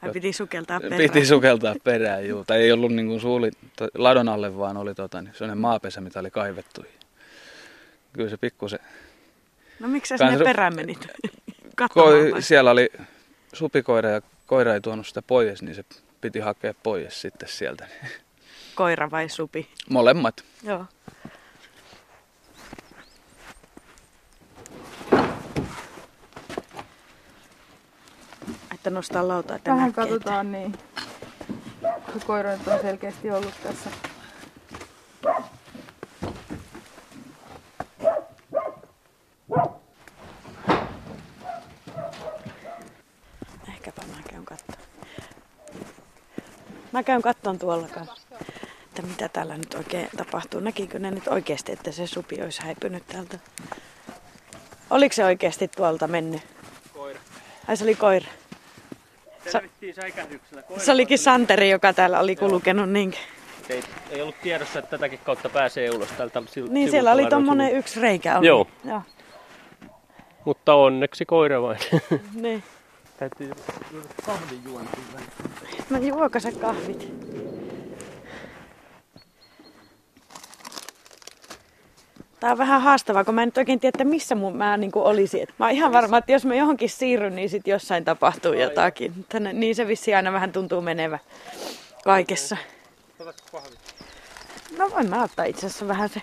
Hän 0.00 0.12
piti 0.12 0.32
sukeltaa 0.32 0.80
perään. 0.80 1.02
piti 1.02 1.26
sukeltaa 1.34 1.74
perään. 1.84 2.28
Juu. 2.28 2.44
Tai 2.44 2.58
ei 2.62 2.72
ollut 2.72 2.92
niin 2.92 3.06
kuin 3.06 3.20
suuli 3.20 3.50
ladon 3.94 4.28
alle, 4.28 4.56
vaan 4.58 4.76
oli 4.76 4.94
tota, 4.94 5.22
niin, 5.22 5.34
sellainen 5.34 5.58
maapesä, 5.58 6.00
mitä 6.00 6.20
oli 6.20 6.30
kaivettu. 6.30 6.84
Kyllä 8.14 8.30
se 8.30 8.36
pikkusen 8.36 8.78
No 9.80 9.88
miksi 9.88 10.08
sä 10.08 10.16
sinne 10.28 10.44
perään 10.44 10.76
menit? 10.76 11.06
Koi, 11.94 12.32
siellä 12.42 12.70
oli 12.70 12.88
supikoira 13.52 14.10
ja 14.10 14.22
koira 14.46 14.74
ei 14.74 14.80
tuonut 14.80 15.06
sitä 15.06 15.22
pois, 15.22 15.62
niin 15.62 15.74
se 15.74 15.84
piti 16.20 16.38
hakea 16.38 16.74
pois 16.82 17.20
sitten 17.20 17.48
sieltä. 17.48 17.88
Koira 18.74 19.10
vai 19.10 19.28
supi? 19.28 19.68
Molemmat. 19.90 20.44
Joo. 20.62 20.86
Että 28.74 28.90
nostaa 28.90 29.28
lautaa, 29.28 29.56
että 29.56 29.70
Vähän 29.70 29.92
katsotaan 29.92 30.52
niin. 30.52 30.78
Koira 32.26 32.50
on 32.52 32.80
selkeästi 32.82 33.30
ollut 33.30 33.54
tässä. 33.62 33.90
Mä 46.94 47.02
käyn 47.02 47.22
kattoon. 47.22 47.56
Mä 47.56 47.58
käyn 47.58 47.58
kattoon 47.58 47.58
tuolla 47.58 47.88
kanssa. 47.88 48.28
Että 48.84 49.02
mitä 49.02 49.28
täällä 49.28 49.56
nyt 49.56 49.74
oikein 49.74 50.08
tapahtuu. 50.16 50.60
Näkikö 50.60 50.98
ne 50.98 51.10
nyt 51.10 51.28
oikeasti, 51.28 51.72
että 51.72 51.92
se 51.92 52.06
supi 52.06 52.42
olisi 52.42 52.62
häipynyt 52.62 53.06
täältä? 53.06 53.38
Oliko 54.90 55.12
se 55.12 55.24
oikeasti 55.24 55.68
tuolta 55.68 56.08
mennyt? 56.08 56.42
Koira. 56.94 57.20
Ai 57.68 57.76
se 57.76 57.84
oli 57.84 57.94
koira. 57.94 58.26
Koira 60.68 60.82
Se 60.82 60.92
olikin 60.92 61.18
Santeri, 61.18 61.70
joka 61.70 61.92
täällä 61.92 62.20
oli 62.20 62.36
kulkenut. 62.36 62.90
Niin, 62.90 63.14
ei, 63.68 63.82
ei 64.10 64.22
ollut 64.22 64.40
tiedossa, 64.42 64.78
että 64.78 64.90
tätäkin 64.90 65.18
kautta 65.24 65.48
pääsee 65.48 65.90
ulos 65.90 66.08
tältä 66.08 66.40
sil- 66.40 66.70
niin 66.70 66.90
siellä 66.90 67.12
oli 67.12 67.22
laidan 67.22 67.70
yksi 67.72 68.00
reikä. 68.00 68.38
Oli. 68.38 68.46
Joo. 68.46 68.66
Joo. 68.84 69.02
Mutta 70.44 70.74
onneksi 70.74 71.24
koira 71.24 71.62
vain. 71.62 71.78
Niin. 72.34 72.62
Täytyy 73.18 73.52
kahvin 74.26 74.60
juontiin 74.64 75.04
vähän. 75.12 75.28
No 75.90 75.98
juoka 75.98 76.40
sä 76.40 76.52
kahvit? 76.52 77.12
Tää 82.40 82.52
on 82.52 82.58
vähän 82.58 82.82
haastavaa, 82.82 83.24
kun 83.24 83.34
mä 83.34 83.42
en 83.42 83.48
nyt 83.48 83.58
oikein 83.58 83.80
tiedä, 83.80 83.96
että 83.96 84.04
missä 84.04 84.34
mun 84.34 84.56
mä 84.56 84.76
niin 84.76 84.90
olisin. 84.94 85.42
Et 85.42 85.54
mä 85.58 85.64
oon 85.66 85.74
ihan 85.74 85.92
varma, 85.92 86.18
että 86.18 86.32
jos 86.32 86.44
mä 86.44 86.54
johonkin 86.54 86.90
siirryn, 86.90 87.36
niin 87.36 87.50
sit 87.50 87.66
jossain 87.66 88.04
tapahtuu 88.04 88.52
jotakin. 88.52 89.26
Tänne, 89.28 89.52
niin 89.52 89.74
se 89.74 89.86
vissi 89.86 90.14
aina 90.14 90.32
vähän 90.32 90.52
tuntuu 90.52 90.80
menevä 90.80 91.18
kaikessa. 92.04 92.56
No 94.78 94.90
voin 94.90 95.10
mä 95.10 95.22
ottaa 95.22 95.44
itse 95.44 95.66
asiassa 95.66 95.88
vähän 95.88 96.08
se. 96.08 96.20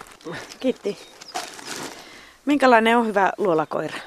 Kiitti. 0.60 0.98
Minkälainen 2.46 2.98
on 2.98 3.08
hyvä 3.08 3.34
luolakoira? 3.38 3.98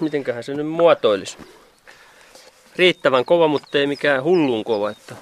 Mitenköhän 0.00 0.44
se 0.44 0.54
nyt 0.54 0.68
muotoilisi? 0.68 1.38
Riittävän 2.76 3.24
kova, 3.24 3.48
mutta 3.48 3.78
ei 3.78 3.86
mikään 3.86 4.22
hullun 4.22 4.64
kova. 4.64 4.90
Että 4.90 5.14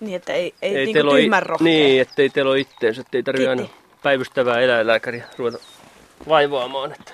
Niin, 0.00 0.16
että 0.16 0.32
ei, 0.32 0.54
ei, 0.62 0.76
ei 0.76 0.86
niin 0.86 1.06
tyhmän 1.10 1.42
rohkea. 1.42 1.64
Niin, 1.64 2.00
ettei 2.00 2.28
teillä 2.28 2.50
ole 2.50 2.60
itteensä, 2.60 3.00
ettei 3.00 3.22
tarvitse 3.22 3.48
aina 3.48 3.68
päivystävää 4.02 4.60
eläinlääkäriä 4.60 5.24
ruveta 5.38 5.58
vaivaamaan. 6.28 6.92
Että 6.92 7.12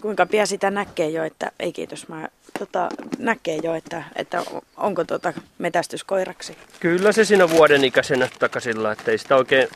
Kuinka 0.00 0.26
pian 0.26 0.46
sitä 0.46 0.70
näkee 0.70 1.08
jo, 1.08 1.24
että 1.24 1.52
ei 1.60 1.72
kiitos, 1.72 2.08
mä 2.08 2.28
tota, 2.58 2.88
näkee 3.18 3.58
jo, 3.62 3.74
että, 3.74 4.04
että 4.16 4.42
onko 4.76 5.04
tota 5.04 5.32
metästyskoiraksi. 5.58 6.56
Kyllä 6.80 7.12
se 7.12 7.24
siinä 7.24 7.50
vuoden 7.50 7.84
ikäisenä 7.84 8.28
takasilla, 8.38 8.92
että 8.92 9.10
ei 9.10 9.18
sitä 9.18 9.36
oikein 9.36 9.68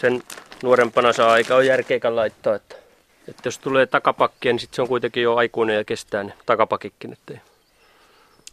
sen 0.00 0.22
nuorempana 0.62 1.12
saa 1.12 1.32
aika 1.32 1.54
ole 1.54 1.64
järkeäkään 1.64 2.16
laittaa. 2.16 2.54
Että, 2.54 2.76
että 3.28 3.42
jos 3.44 3.58
tulee 3.58 3.86
takapakkia, 3.86 4.52
niin 4.52 4.60
sit 4.60 4.74
se 4.74 4.82
on 4.82 4.88
kuitenkin 4.88 5.22
jo 5.22 5.36
aikuinen 5.36 5.76
ja 5.76 5.84
kestää 5.84 6.24
ne 6.24 6.32
takapakitkin. 6.46 7.12
Että 7.12 7.34
ei. 7.34 7.40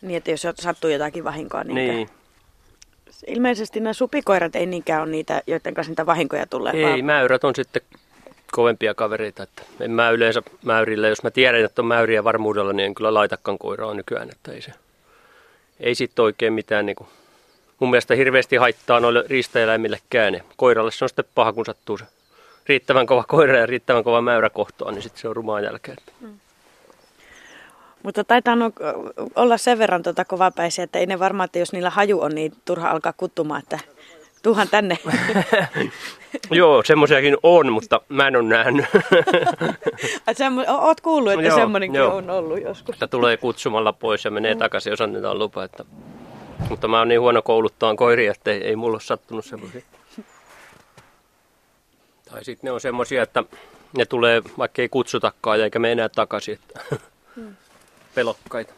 Niin, 0.02 0.18
että 0.18 0.32
jos 0.32 0.48
sattuu 0.60 0.90
jotakin 0.90 1.24
vahinkoa, 1.24 1.64
niin, 1.64 1.76
Niin, 1.76 2.10
ilmeisesti 3.28 3.80
nämä 3.80 3.94
supikoirat 3.94 4.56
ei 4.56 4.66
niinkään 4.66 5.02
ole 5.02 5.12
niitä, 5.12 5.42
joiden 5.48 5.74
kanssa 5.74 5.92
niitä 5.92 6.06
vahinkoja 6.06 6.46
tulee. 6.48 6.74
ei, 6.74 7.02
mäyrät 7.02 7.44
on 7.44 7.56
sitten 7.56 7.82
kovempia 8.52 8.94
kavereita. 8.94 9.44
Että 9.44 9.62
en 9.80 9.92
mä 9.92 10.10
yleensä 10.10 10.42
mäyrille, 10.64 11.10
jos 11.10 11.24
mä 11.24 11.32
tiedän, 11.32 11.66
että 11.66 11.82
on 11.82 11.86
mäyriä 11.86 12.24
varmuudella, 12.24 12.74
niin 12.74 12.86
en 12.86 12.96
kyllä 12.96 13.14
laitakaan 13.14 13.58
koiraa 13.58 13.94
nykyään. 13.94 14.30
Että 14.30 14.52
ei, 14.52 14.62
se, 14.62 14.72
ei 15.80 15.96
sitten 15.96 16.26
oikein 16.26 16.54
mitään 16.54 16.86
niin 16.86 16.96
kuin, 16.96 17.08
mun 17.80 17.90
mielestä 17.90 18.16
hirveästi 18.16 18.56
haittaa 18.56 19.00
noille 19.00 19.24
riistaeläimillekään. 19.28 20.42
Koiralle 20.58 20.92
se 20.92 21.06
on 21.06 21.10
sitten 21.10 21.26
paha, 21.36 21.54
kun 21.54 21.66
sattuu 21.66 21.98
se 21.98 22.06
riittävän 22.68 23.06
kova 23.06 23.24
koira 23.24 23.58
ja 23.58 23.66
riittävän 23.66 24.04
kova 24.04 24.22
mäyrä 24.22 24.50
kohtaan, 24.50 24.94
niin 24.94 25.04
sitten 25.04 25.22
se 25.22 25.28
on 25.28 25.36
rumaan 25.36 25.64
jälkeen. 25.64 25.98
Mutta 28.04 28.24
taitaa 28.24 28.56
no, 28.56 28.72
olla 29.36 29.58
sen 29.58 29.80
verran 29.80 30.04
tuota 30.04 30.26
kovapäisiä, 30.26 30.84
että 30.84 31.00
ei 31.00 31.06
ne 31.06 31.20
varmaan, 31.20 31.46
että 31.46 31.60
jos 31.60 31.74
niillä 31.74 31.90
haju 31.90 32.22
on, 32.22 32.36
niin 32.36 32.54
turha 32.66 32.90
alkaa 32.90 33.14
kuttumaan, 33.18 33.62
että 33.64 33.80
tuhan 34.44 34.68
tänne. 34.72 34.98
Joo, 36.52 36.84
semmoisiakin 36.84 37.38
on, 37.44 37.72
mutta 37.74 38.02
mä 38.10 38.28
en 38.28 38.36
ole 38.36 38.44
nähnyt. 38.44 38.86
Semmo- 40.38 40.70
Oot 40.70 41.02
kuullut, 41.02 41.34
että 41.34 41.46
Joo, 41.46 41.58
semmoinenkin 41.58 42.00
joo. 42.00 42.16
on 42.16 42.30
ollut 42.30 42.62
joskus. 42.62 42.96
että 42.96 43.08
tulee 43.08 43.38
kutsumalla 43.38 43.94
pois 43.94 44.26
ja 44.26 44.32
menee 44.32 44.56
takaisin, 44.56 44.92
jos 44.92 45.02
annetaan 45.02 45.40
lupa. 45.40 45.64
Että... 45.64 45.86
Mutta 46.70 46.88
mä 46.88 47.00
oon 47.00 47.08
niin 47.08 47.22
huono 47.22 47.42
kouluttaan 47.42 47.96
koiria, 47.96 48.32
että 48.32 48.52
ei, 48.52 48.64
ei 48.64 48.76
mulla 48.76 48.96
ole 48.96 49.02
sattunut 49.02 49.46
semmoisia. 49.46 49.82
Tai 52.36 52.44
sitten 52.44 52.68
ne 52.68 52.72
on 52.72 52.82
semmoisia, 52.82 53.24
että 53.24 53.44
ne 53.98 54.06
tulee, 54.06 54.42
vaikka 54.58 54.82
ei 54.82 54.90
kutsutakaan 54.90 55.60
eikä 55.60 55.80
me 55.80 55.92
enää 55.92 56.10
takaisin. 56.10 56.54
Että... 56.54 56.96
Pelokkaita. 58.16 58.74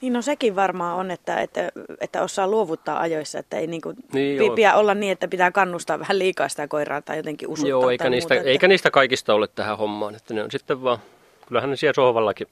Niin 0.00 0.12
no 0.12 0.22
sekin 0.22 0.56
varmaan 0.56 0.96
on, 0.96 1.10
että, 1.10 1.40
että, 1.40 1.72
että 2.00 2.22
osaa 2.22 2.48
luovuttaa 2.48 3.00
ajoissa, 3.00 3.38
että 3.38 3.58
ei 3.58 3.66
niinku 3.66 3.94
Niin, 4.12 4.52
pidä 4.52 4.74
olla 4.74 4.94
niin, 4.94 5.12
että 5.12 5.28
pitää 5.28 5.50
kannustaa 5.50 5.98
vähän 5.98 6.18
liikaa 6.18 6.48
sitä 6.48 6.68
koiraa 6.68 7.02
tai 7.02 7.16
jotenkin 7.16 7.48
usuttaa 7.48 7.70
Joo, 7.70 7.90
eikä 7.90 8.10
niistä, 8.10 8.34
muuta, 8.34 8.40
että... 8.40 8.50
eikä 8.50 8.68
niistä 8.68 8.90
kaikista 8.90 9.34
ole 9.34 9.48
tähän 9.48 9.78
hommaan. 9.78 10.14
Että 10.14 10.34
ne 10.34 10.42
on 10.42 10.50
sitten 10.50 10.82
vaan, 10.82 10.98
kyllähän 11.46 11.70
ne 11.70 11.76
siellä 11.76 11.94
sohvallakin 11.94 12.46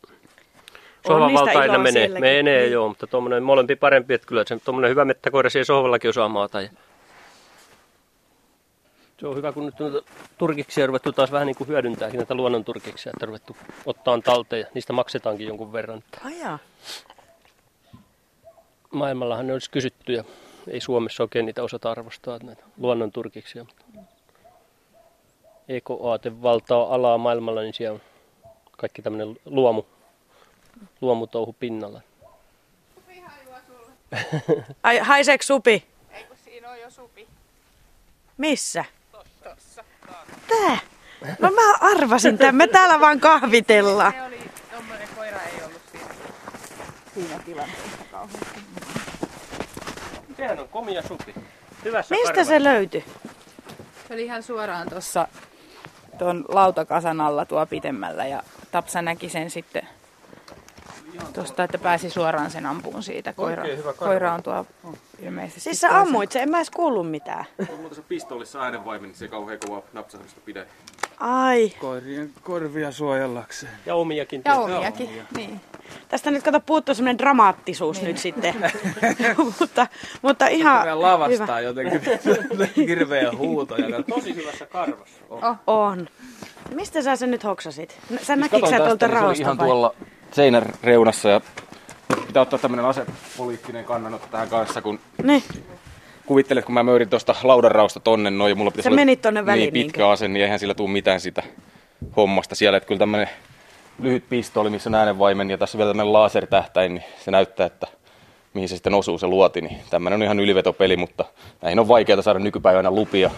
Sohvan 1.07 1.35
valta 1.35 1.59
aina 1.59 1.79
menee. 1.79 1.93
sielläkin, 1.93 2.21
Menee 2.21 2.61
niin. 2.63 2.73
joo, 2.73 2.89
mutta 2.89 3.07
tuommoinen 3.07 3.43
molempi 3.43 3.77
parempi, 3.77 4.15
että 4.15 4.27
kyllä 4.27 4.45
se 4.47 4.59
tuommoinen 4.65 4.91
hyvä 4.91 5.05
mettäkoira 5.05 5.51
siellä 5.51 5.65
sohvallakin 5.65 6.11
osaa 6.11 6.29
maata. 6.29 6.61
Ja... 6.61 6.69
Se 9.21 9.27
on 9.27 9.37
hyvä, 9.37 9.53
kun 9.53 9.67
nyt 9.67 9.79
noita 9.79 10.11
turkiksia 10.39 10.85
on 10.85 10.89
ruvettu 10.89 11.13
taas 11.13 11.33
vähän 11.33 11.47
niin 11.47 11.57
kuin 11.57 11.69
hyödyntääkin 11.69 12.19
näitä 12.19 12.35
luonnon 12.35 12.65
turkiksia, 12.65 13.13
että 13.15 13.27
ruvettu 13.27 13.57
ottaa 13.87 14.21
talteen 14.21 14.61
ja 14.61 14.67
niistä 14.75 14.93
maksetaankin 14.93 15.47
jonkun 15.47 15.73
verran. 15.73 16.05
Ai 16.25 16.41
jaa. 16.41 16.59
Maailmallahan 18.91 19.47
ne 19.47 19.53
olisi 19.53 19.71
kysytty 19.71 20.13
ja 20.13 20.25
ei 20.69 20.81
Suomessa 20.81 21.23
oikein 21.23 21.47
niitä 21.47 21.63
osata 21.63 21.91
arvostaa 21.91 22.39
näitä 22.43 22.63
luonnon 22.79 23.13
turkiksia. 23.13 23.67
Ekoaate 25.69 26.43
valtaa 26.43 26.95
alaa 26.95 27.19
maailmalla, 27.19 27.61
niin 27.61 27.75
siellä 27.75 27.95
on 27.95 28.01
kaikki 28.77 29.03
tämmöinen 29.03 29.37
luomu, 29.45 29.83
luomutouhu 31.01 31.57
pinnalla. 31.61 32.01
Ai, 34.83 34.99
haiseeko 34.99 35.43
supi? 35.43 35.85
Ei 36.11 36.25
kun 36.25 36.37
siinä 36.45 36.71
on 36.71 36.81
jo 36.81 36.91
supi. 36.91 37.29
Missä? 38.37 38.85
Tossa. 39.45 39.85
Tää? 40.49 40.79
No 41.39 41.51
mä 41.51 41.75
arvasin 41.81 42.39
tämän. 42.39 42.55
Me 42.55 42.67
täällä 42.67 43.01
vaan 43.01 43.21
kahvitellaan. 43.21 44.13
Se 44.13 44.23
oli, 44.23 44.51
tommonen 44.71 45.09
koira 45.17 45.41
ei 45.43 45.65
ollut 45.65 45.83
siinä, 45.93 46.15
siinä 47.15 47.39
tilanteessa 47.39 48.05
kauheasti. 48.11 48.61
Sehän 50.37 50.59
on 50.59 50.69
komia 50.69 51.03
supi. 51.03 51.35
Hyvässä 51.85 52.15
Mistä 52.15 52.45
se 52.45 52.65
löytyi? 52.65 53.05
Se 54.09 54.15
oli 54.15 54.25
ihan 54.25 54.43
suoraan 54.43 54.89
tuossa 54.91 55.29
tuon 56.19 56.45
lautakasan 56.49 57.21
alla 57.21 57.45
tuo 57.45 57.67
pitemmällä 57.67 58.27
ja 58.27 58.43
Tapsa 58.71 59.03
näki 59.03 59.29
sen 59.29 59.51
sitten 59.51 59.89
tuosta, 61.33 61.65
että 61.65 61.79
pääsi 61.79 62.11
suoraan 62.11 62.51
sen 62.51 62.67
ampuun 62.67 63.03
siitä. 63.03 63.33
Koira, 63.33 63.63
Oikein 63.63 63.79
hyvä 63.79 63.93
koira 63.93 64.35
on 64.35 64.43
tuo 64.43 64.67
ilmeisesti. 65.23 65.61
Siis 65.61 65.81
sä 65.81 66.01
ammuit 66.01 66.33
se, 66.33 66.43
en 66.43 66.51
mä 66.51 66.59
edes 66.59 66.71
kuullut 66.71 67.11
mitään. 67.11 67.45
Mutta 67.83 67.95
se 67.95 68.03
pistoolissa 68.03 68.63
äänenvaimen, 68.63 69.09
niin 69.09 69.17
se 69.17 69.25
ei 69.25 69.29
kauhean 69.29 69.59
kovaa 69.67 69.83
napsahdusta 69.93 70.41
pidä. 70.45 70.67
Ai, 71.21 71.73
Koirien 71.81 72.31
korvia 72.43 72.93
suojellakseen. 72.93 73.73
Ja 73.87 73.95
omiakin. 73.95 74.43
Ja 74.45 74.55
omiakin, 74.55 75.23
niin. 75.37 75.61
tästä 76.09 76.31
nyt 76.31 76.43
kato 76.43 76.61
puuttuu 76.61 76.95
semmoinen 76.95 77.19
dramaattisuus 77.19 78.03
nyt 78.03 78.19
sitten. 78.19 78.55
mutta, 79.61 79.87
mutta 80.23 80.47
ihan 80.47 80.85
Vielä 80.85 81.03
lavastaa 81.03 81.61
jotenkin 81.61 82.01
hirveä 82.87 83.31
huuto. 83.37 83.77
Ja 83.77 84.03
Tosi 84.03 84.35
hyvässä 84.35 84.67
karvassa. 84.67 85.57
on. 85.67 86.09
Mistä 86.75 87.03
sä 87.03 87.17
sen 87.17 87.31
nyt 87.31 87.45
hoksasit? 87.45 87.91
Sä 88.11 88.17
Siis 88.17 88.29
näkikö 88.39 88.67
sä 88.71 88.77
tuolta 88.77 89.07
niin 89.07 89.17
se 89.17 89.19
oli 89.19 89.27
raosta 89.27 89.43
ihan 89.43 89.59
vai? 89.59 89.67
tuolla 89.67 89.95
seinän 90.33 90.63
reunassa 90.83 91.29
ja 91.29 91.41
pitää 92.27 92.43
ottaa 92.43 92.59
tämmönen 92.59 92.85
asepoliittinen 92.85 93.85
kannanotto 93.85 94.27
tähän 94.31 94.49
kanssa, 94.49 94.83
kun 94.83 95.01
Niin, 95.23 95.43
kuvittelet, 96.27 96.65
kun 96.65 96.75
mä 96.75 96.83
möyrin 96.83 97.09
tuosta 97.09 97.35
laudanrausta 97.43 98.01
tonne 98.01 98.31
noin 98.31 98.51
ja 98.51 98.55
mulla 98.57 98.71
pitäisi 98.71 98.85
Sä 98.85 98.91
olla 98.91 98.97
menit 98.97 99.23
tonne 99.23 99.47
väliin, 99.47 99.63
niin 99.63 99.73
pitkä 99.73 99.99
niinkö? 99.99 100.13
ase, 100.13 100.29
niin 100.29 100.45
eihän 100.45 100.59
sillä 100.59 100.75
tule 100.75 100.91
mitään 100.91 101.21
sitä 101.21 101.43
hommasta 102.17 102.55
siellä. 102.55 102.77
Että 102.77 102.87
kyllä 102.87 102.99
tämmönen 102.99 103.29
lyhyt 103.99 104.29
pistooli, 104.29 104.71
missä 104.71 104.91
on 104.91 104.95
äänenvaimen 104.95 105.51
ja 105.51 105.59
tässä 105.59 105.79
vielä 105.79 105.91
tämmönen 105.91 106.13
lasertähtäin, 106.13 106.95
niin 106.95 107.05
se 107.25 107.31
näyttää, 107.31 107.67
että 107.67 107.87
mihin 108.55 108.69
se 108.69 108.75
sitten 108.77 108.95
osuu 108.95 109.19
se 109.19 109.27
luoti. 109.27 109.61
Niin 109.61 109.77
tämmönen 109.91 110.17
on 110.17 110.23
ihan 110.23 110.41
ylivetopeli, 110.41 110.97
mutta 110.97 111.25
näihin 111.63 111.79
on 111.79 111.89
vaikeaa 111.89 112.23
saada 112.23 112.39
nykypäivänä 112.39 112.91
lupia. 112.91 113.31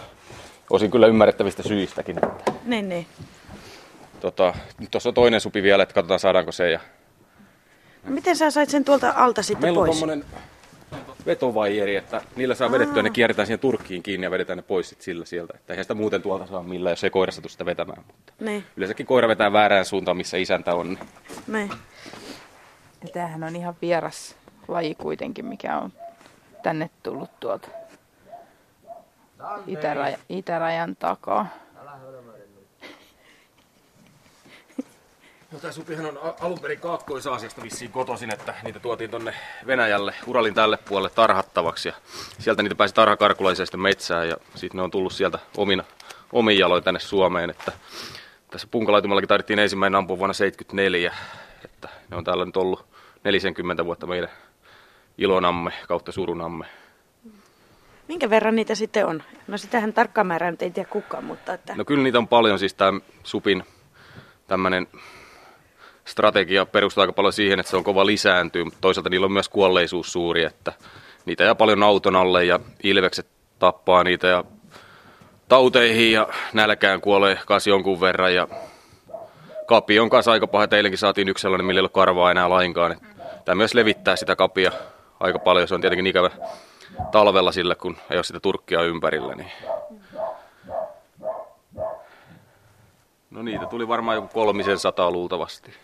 Osin 0.71 0.91
kyllä 0.91 1.07
ymmärrettävistä 1.07 1.63
syistäkin. 1.63 2.17
Niin, 2.65 2.89
niin. 2.89 3.07
Tota, 4.23 4.55
nyt 4.79 4.91
tuossa 4.91 5.09
on 5.11 5.15
toinen 5.15 5.41
supi 5.41 5.63
vielä, 5.63 5.83
että 5.83 5.95
katsotaan 5.95 6.21
saadaanko 6.21 6.53
se. 6.53 6.71
Ja 6.71 6.81
No 8.05 8.11
Miten 8.11 8.37
sä 8.37 8.51
sait 8.51 8.71
sen 8.71 8.85
tuolta 8.85 9.13
alta 9.17 9.43
sitten 9.43 9.63
Meillä 9.63 9.81
on 9.81 9.87
pois? 9.87 9.99
tommonen 9.99 10.25
vetovaijeri, 11.27 11.97
että 11.97 12.21
niillä 12.37 12.55
saa 12.55 12.73
vedettyä 12.73 12.99
ja 12.99 13.03
ne 13.03 13.11
kierretään 13.11 13.47
siihen 13.47 13.59
turkkiin 13.61 14.03
kiinni 14.03 14.25
ja 14.27 14.31
vedetään 14.31 14.57
ne 14.57 14.63
pois 14.63 14.89
sit 14.89 15.01
sillä 15.01 15.25
sieltä. 15.25 15.53
Että 15.57 15.73
eihän 15.73 15.85
sitä 15.85 15.95
muuten 15.95 16.23
tuolta 16.23 16.47
saa 16.47 16.63
millään, 16.63 16.93
jos 16.93 17.05
ei 17.05 17.11
koirassa 17.11 17.43
tule 17.43 17.51
sitä 17.51 17.67
vetämään. 17.67 18.05
Mutta 18.07 18.33
Niin, 18.41 18.65
yleensäkin 18.77 19.07
koira 19.07 19.29
vetää 19.29 19.53
väärään 19.53 19.85
suuntaan, 19.85 20.17
missä 20.17 20.37
isäntä 20.37 20.75
on. 20.75 20.87
Niin 20.89 20.99
niin. 21.47 21.71
Ja 23.05 23.09
tämähän 23.13 23.45
on 23.45 23.57
ihan 23.57 23.75
vieras 23.83 24.37
laji 24.69 24.95
kuitenkin, 24.95 25.45
mikä 25.47 25.79
on 25.79 25.93
tänne 26.63 26.91
tullut 27.03 27.31
tuolta 27.41 27.69
itäraja, 29.67 30.19
itärajan 30.29 30.97
takaa. 30.97 31.47
No 35.53 35.59
tämä 35.59 35.73
supihan 35.73 36.07
on 36.07 36.35
alun 36.41 36.61
perin 36.61 36.81
Kaakkois-Aasiasta 36.81 37.63
vissiin 37.63 37.93
kotoisin, 37.93 38.33
että 38.33 38.55
niitä 38.65 38.81
tuotiin 38.81 39.11
tonne 39.11 39.35
Venäjälle, 39.67 40.15
Uralin 40.27 40.55
tälle 40.55 40.79
puolelle 40.89 41.11
tarhattavaksi. 41.11 41.89
Ja 41.89 41.95
sieltä 42.39 42.63
niitä 42.63 42.75
pääsi 42.75 42.95
tarhakarkulaiseen 42.95 43.67
sitten 43.67 43.81
metsään 43.81 44.29
ja 44.29 44.37
sitten 44.55 44.79
ne 44.79 44.83
on 44.83 44.91
tullut 44.91 45.13
sieltä 45.13 45.39
omin, 45.57 45.83
omin 46.33 46.59
jaloin 46.59 46.85
tänne 46.85 47.01
Suomeen. 47.01 47.51
Että 47.51 47.73
tässä 48.51 48.69
punkalaitumallakin 48.71 49.29
tarvittiin 49.29 49.59
ensimmäinen 49.59 49.99
ampua 49.99 50.19
vuonna 50.19 50.35
74, 50.35 51.15
että 51.65 51.89
ne 52.11 52.17
on 52.17 52.25
täällä 52.25 52.45
nyt 52.45 52.57
ollut 52.57 52.87
40 53.25 53.85
vuotta 53.85 54.07
meidän 54.07 54.31
ilonamme 55.19 55.73
kautta 55.89 56.13
surunamme. 56.13 56.67
Minkä 58.09 58.31
verran 58.31 58.57
niitä 58.57 58.75
sitten 58.75 59.07
on? 59.07 59.23
No 59.47 59.59
sitähän 59.59 59.93
tarkkaan 59.93 60.27
määrää 60.27 60.51
nyt 60.51 60.63
ei 60.63 60.71
tiedä 60.71 60.89
kukaan, 60.89 61.25
mutta 61.25 61.55
että... 61.55 61.75
No 61.77 61.85
kyllä 61.85 62.03
niitä 62.03 62.19
on 62.19 62.29
paljon, 62.29 62.59
siis 62.59 62.75
tämä 62.75 63.01
supin 63.23 63.65
tämmöinen 64.47 64.87
strategia 66.05 66.67
perustuu 66.67 67.01
aika 67.01 67.13
paljon 67.13 67.33
siihen, 67.33 67.61
että 67.61 67.71
se 67.71 67.77
on 67.77 67.85
kova 67.85 68.07
lisääntyy, 68.07 68.65
mutta 68.65 68.79
toisaalta 68.81 69.11
niillä 69.11 69.25
on 69.25 69.33
myös 69.33 69.49
kuolleisuus 69.49 70.13
suuri, 70.13 70.45
että 70.45 70.73
niitä 71.27 71.45
jää 71.45 71.55
paljon 71.55 71.83
auton 71.83 72.17
alle 72.17 72.45
ja 72.45 72.61
ilvekset 72.83 73.27
tappaa 73.59 74.05
niitä 74.05 74.27
ja 74.27 74.45
tauteihin 75.49 76.13
ja 76.13 76.29
nälkään 76.53 77.01
kuolee 77.01 77.39
kanssa 77.47 77.71
jonkun 77.71 78.01
verran 78.01 78.35
ja 78.35 78.49
kapi 79.67 79.99
on 79.99 80.11
kanssa 80.11 80.33
aika 80.33 80.47
paha. 80.47 80.69
Teillekin 80.69 80.99
saatiin 80.99 81.29
yksi 81.29 81.43
sellainen, 81.43 81.67
millä 81.67 81.79
ei 81.79 81.83
ole 81.83 81.89
karvaa 81.89 82.31
enää 82.31 82.51
lainkaan. 82.51 82.97
Tämä 83.45 83.57
myös 83.57 83.75
levittää 83.75 84.17
sitä 84.17 84.37
kapia 84.37 84.73
aika 85.21 85.39
paljon. 85.39 85.69
Se 85.69 85.75
on 85.75 85.81
tietenkin 85.81 86.07
ikävä 86.07 86.31
talvella 87.13 87.53
sillä, 87.53 87.75
kun 87.75 87.97
ei 88.11 88.17
ole 88.17 88.25
sitä 88.25 88.41
turkkia 88.41 88.83
ympärillä. 88.83 89.35
Niin. 89.35 89.53
No 93.33 93.43
niitä 93.43 93.67
tuli 93.67 93.89
varmaan 93.89 94.15
joku 94.17 94.29
kolmisen 94.29 94.79
sataa 94.79 95.11
luultavasti. 95.11 95.75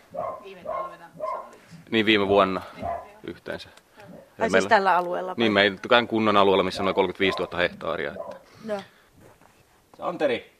Viime 0.43 0.63
talvena 0.63 1.05
Niin 1.91 2.05
viime 2.05 2.27
vuonna 2.27 2.61
yhteensä. 3.27 3.69
Ja 3.69 4.05
Ai 4.05 4.15
siis 4.39 4.51
meillä- 4.51 4.69
tällä 4.69 4.97
alueella? 4.97 5.29
vai? 5.31 5.35
Niin, 5.37 5.51
meidän 5.51 6.07
kunnon 6.07 6.37
alueella, 6.37 6.63
missä 6.63 6.81
on 6.81 6.85
noin 6.85 6.95
35 6.95 7.37
000 7.39 7.57
hehtaaria. 7.57 8.11
Että. 8.11 8.35
Joo. 8.65 8.81
Santeri! 9.97 10.51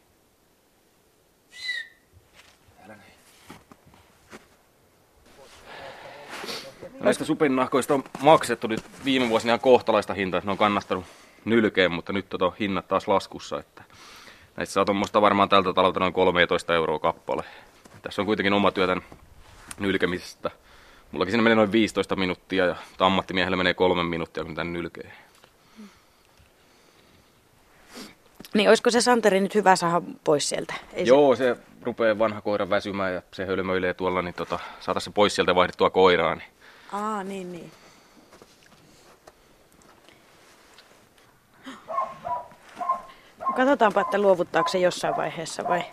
Näistä 6.99 7.25
supinnahkoista 7.25 7.93
on 7.93 8.03
maksettu 8.21 8.67
nyt 8.67 8.81
viime 9.05 9.29
vuosina 9.29 9.49
ihan 9.49 9.59
kohtalaista 9.59 10.13
hintaa, 10.13 10.37
että 10.37 10.45
ne 10.47 10.51
on 10.51 10.57
kannastanut 10.57 11.05
nylkeen, 11.45 11.91
mutta 11.91 12.13
nyt 12.13 12.29
tota 12.29 12.51
hinnat 12.59 12.87
taas 12.87 13.07
laskussa. 13.07 13.59
Että 13.59 13.83
näistä 14.59 14.73
saa 14.73 14.85
tuommoista 14.85 15.21
varmaan 15.21 15.49
tältä 15.49 15.73
talolta 15.73 15.99
noin 15.99 16.13
13 16.13 16.73
euroa 16.73 16.99
kappale. 16.99 17.43
Tässä 18.01 18.21
on 18.21 18.25
kuitenkin 18.25 18.53
oma 18.53 18.71
työ 18.71 18.87
tämän 18.87 19.03
nylkemisestä. 19.79 20.51
Mullakin 21.11 21.31
siinä 21.31 21.43
menee 21.43 21.55
noin 21.55 21.71
15 21.71 22.15
minuuttia 22.15 22.65
ja 22.65 22.75
ammattimiehellä 22.99 23.57
menee 23.57 23.73
kolme 23.73 24.03
minuuttia, 24.03 24.43
kun 24.43 24.55
tän 24.55 24.73
nylkee. 24.73 25.11
Niin 28.53 28.69
olisiko 28.69 28.91
se 28.91 29.01
Santeri 29.01 29.39
nyt 29.39 29.55
hyvä 29.55 29.75
saada 29.75 30.01
pois 30.23 30.49
sieltä? 30.49 30.73
Ei 30.93 31.07
Joo, 31.07 31.35
se 31.35 31.57
rupeaa 31.81 32.19
vanha 32.19 32.41
koira 32.41 32.69
väsymään 32.69 33.13
ja 33.13 33.21
se 33.33 33.45
hölmöilee 33.45 33.93
tuolla, 33.93 34.21
niin 34.21 34.33
tota, 34.33 34.59
saata 34.79 34.99
se 34.99 35.11
pois 35.11 35.35
sieltä 35.35 35.55
vaihdettua 35.55 35.89
koiraa. 35.89 36.35
Niin. 36.35 36.47
Se... 36.89 36.95
Aa, 36.95 37.23
niin, 37.23 37.51
niin. 37.51 37.71
Katsotaanpa, 43.55 44.01
että 44.01 44.17
luovuttaako 44.17 44.69
se 44.69 44.77
jossain 44.77 45.17
vaiheessa 45.17 45.63
vai... 45.67 45.83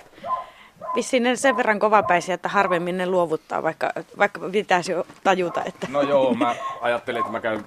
Vissiin 0.96 1.22
ne 1.22 1.36
sen 1.36 1.56
verran 1.56 1.78
kovapäisiä, 1.78 2.34
että 2.34 2.48
harvemmin 2.48 2.96
ne 2.96 3.06
luovuttaa, 3.06 3.62
vaikka, 3.62 3.90
vaikka 4.18 4.40
pitäisi 4.52 4.92
jo 4.92 5.06
tajuta, 5.24 5.62
että... 5.64 5.86
No 5.90 6.02
joo, 6.02 6.34
mä 6.34 6.54
ajattelin, 6.80 7.20
että 7.20 7.32
mä 7.32 7.40
käyn 7.40 7.64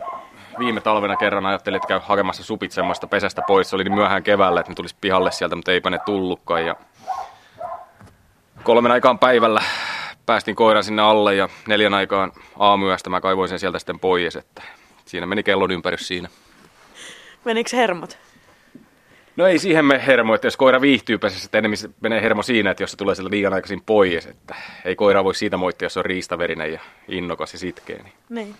viime 0.59 0.81
talvena 0.81 1.15
kerran 1.15 1.45
ajattelin, 1.45 1.75
että 1.75 1.87
käyn 1.87 2.01
hakemassa 2.01 2.43
supit 2.43 2.71
semmoista 2.71 3.07
pesästä 3.07 3.41
pois. 3.41 3.69
Se 3.69 3.75
oli 3.75 3.83
niin 3.83 3.95
myöhään 3.95 4.23
keväällä, 4.23 4.59
että 4.59 4.71
ne 4.71 4.75
tulisi 4.75 4.95
pihalle 5.01 5.31
sieltä, 5.31 5.55
mutta 5.55 5.71
eipä 5.71 5.89
ne 5.89 5.99
tullutkaan. 6.05 6.65
Ja 6.65 6.75
kolmen 8.63 8.91
aikaan 8.91 9.19
päivällä 9.19 9.61
päästin 10.25 10.55
koiran 10.55 10.83
sinne 10.83 11.01
alle 11.01 11.35
ja 11.35 11.49
neljän 11.67 11.93
aikaan 11.93 12.31
aamuyöstä 12.59 13.09
mä 13.09 13.21
kaivoin 13.21 13.49
sen 13.49 13.59
sieltä 13.59 13.79
sitten 13.79 13.99
pois. 13.99 14.35
Että 14.35 14.61
siinä 15.05 15.25
meni 15.25 15.43
kellon 15.43 15.71
ympärys 15.71 16.07
siinä. 16.07 16.29
Menikö 17.45 17.77
hermot? 17.77 18.17
No 19.39 19.47
ei 19.47 19.60
siihen 19.60 19.86
me 19.86 20.02
hermo, 20.08 20.36
että 20.36 20.47
jos 20.47 20.58
koira 20.58 20.82
viihtyy 20.82 21.17
pesässä, 21.17 21.45
että 21.45 21.58
enemmän 21.58 21.78
menee 22.02 22.21
hermo 22.21 22.43
siinä, 22.43 22.71
että 22.71 22.84
jos 22.84 22.91
se 22.91 22.97
tulee 22.97 23.15
sieltä 23.15 23.32
liian 23.32 23.54
aikaisin 23.54 23.82
pois, 23.82 24.25
että 24.25 24.56
ei 24.86 24.95
koira 24.95 25.23
voi 25.23 25.36
siitä 25.36 25.58
moittia, 25.58 25.86
jos 25.86 25.93
se 25.93 25.99
on 25.99 26.06
riistaverinen 26.06 26.73
ja 26.73 26.80
innokas 27.08 27.54
ja 27.54 27.60
sitkeä. 27.60 27.99
Niin. 28.04 28.13
Niin. 28.30 28.56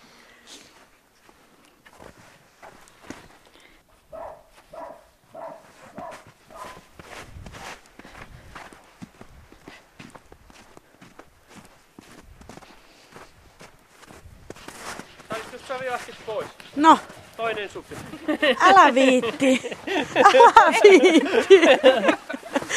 Saviastit 15.68 16.16
pois? 16.26 16.48
No, 16.76 17.00
Toinen 17.40 17.70
supi. 17.70 17.96
älä 18.70 18.94
viitti. 18.96 19.78
Älä 20.16 20.74
viitti. 20.84 21.62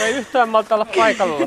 Ei 0.00 0.14
yhtään 0.14 0.48
malta 0.48 0.74
olla 0.74 0.84
paikalla. 0.96 1.38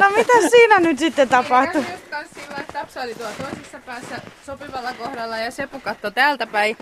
No 0.00 0.10
mitä 0.16 0.32
siinä 0.50 0.78
nyt 0.80 0.98
sitten 0.98 1.28
tapahtui? 1.28 1.84
Kans 2.10 2.28
sillä, 2.34 2.56
että 2.60 2.72
Tapsa 2.72 3.02
oli 3.02 3.14
tuolla 3.14 3.32
toisessa 3.42 3.78
päässä 3.86 4.16
sopivalla 4.46 4.92
kohdalla 4.92 5.36
ja 5.38 5.50
Sepu 5.50 5.80
katsoi 5.80 6.12
täältä 6.12 6.46
päin. 6.46 6.76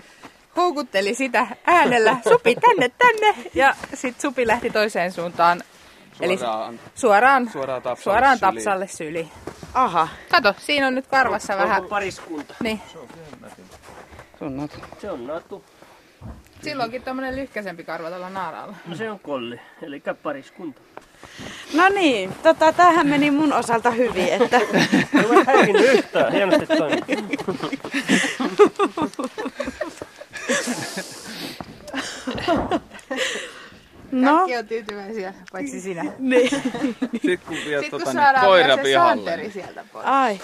Houkutteli 0.55 1.13
sitä 1.13 1.47
äänellä, 1.65 2.17
Supi 2.29 2.55
tänne, 2.55 2.89
tänne. 2.97 3.35
Ja 3.53 3.75
sit 3.93 4.21
Supi 4.21 4.47
lähti 4.47 4.69
toiseen 4.69 5.11
suuntaan. 5.11 5.63
Eli 6.21 6.37
Suoraan 6.37 6.79
suoraan, 6.95 7.49
Suoraan 7.53 7.81
Tapsalle 7.81 8.03
suoraan 8.03 8.37
syliin. 8.37 8.55
Tapsalle 8.55 8.87
syliin. 8.87 9.31
Aha. 9.73 10.07
Kato, 10.31 10.53
siinä 10.57 10.87
on 10.87 10.95
nyt 10.95 11.07
karvassa 11.07 11.57
vähän. 11.57 11.83
pariskunta? 11.85 12.53
Niin. 12.63 12.81
Se 14.45 14.47
on 14.47 14.57
natu. 14.57 14.75
Se 15.01 15.11
on 15.11 15.27
Natu. 15.27 15.63
Silloinkin 16.61 17.01
tämmönen 17.01 17.35
lyhkäisempi 17.35 17.83
karva 17.83 18.09
tuolla 18.09 18.29
naaralla. 18.29 18.75
No 18.87 18.95
se 18.95 19.11
on 19.11 19.19
Kolli, 19.19 19.59
eli 19.81 20.03
pariskunta. 20.23 20.81
No 21.73 21.89
niin, 21.89 22.33
tota, 22.43 22.73
tämähän 22.73 23.07
meni 23.07 23.31
mun 23.31 23.53
osalta 23.53 23.91
hyvin, 23.91 24.27
että 24.29 24.57
Ei 25.17 25.25
ole 25.29 25.43
häirinnyt 25.43 25.93
yhtään, 25.93 26.33
hienosti 26.33 26.65
toimii. 26.67 27.01
no, 34.11 34.35
Kaikki 34.35 34.57
on 34.57 34.67
tyytyväisiä, 34.67 35.33
paitsi 35.51 35.81
sinä. 35.81 36.03
niin. 36.19 36.49
Sitten 37.11 37.39
kun 37.47 37.57
vie 37.65 37.79
Sitten 37.79 37.89
kun 37.91 37.99
tota, 37.99 38.13
saadaan 38.13 38.35
niin, 38.35 38.45
koira 38.51 38.65
vielä 38.67 38.75
se 38.77 38.83
pihalle. 38.83 39.15
santeri 39.15 39.51
sieltä 39.51 39.83
pois. 39.93 40.05
Ai, 40.05 40.39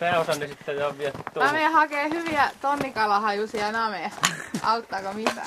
Pääosanne 0.00 0.46
sitten 0.46 0.76
jo 0.76 0.94
vie 0.98 1.12
Mä 1.16 1.22
tuohon. 1.34 1.52
menen 1.52 1.72
hakee 1.72 2.08
hyviä 2.08 2.50
tonnikalahajuisia 2.60 3.72
nameja. 3.72 4.10
Auttaako 4.62 5.12
mitään? 5.12 5.46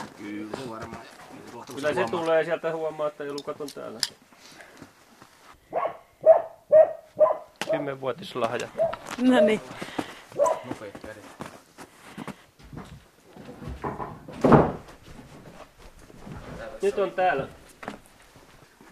Kyllä 1.76 1.94
se 1.94 2.06
tulee 2.12 2.44
sieltä 2.44 2.72
huomaa, 2.72 3.08
että 3.08 3.24
elukat 3.24 3.62
on 3.62 3.68
täällä. 3.76 4.00
Kymmenvuotislahja. 7.72 8.68
no 9.18 9.40
niin. 9.40 9.62
Nyt 16.82 16.98
on 17.00 17.12
täällä. 17.12 17.48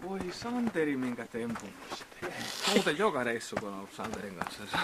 Voi 0.08 0.20
Santeri, 0.32 0.96
minkä 0.96 1.24
tempun. 1.26 1.68
Muuten 2.74 2.98
joka 2.98 3.24
reissu, 3.24 3.56
kun 3.60 3.68
on 3.68 3.74
ollut 3.74 3.92
Santerin 3.92 4.34
kanssa. 4.34 4.62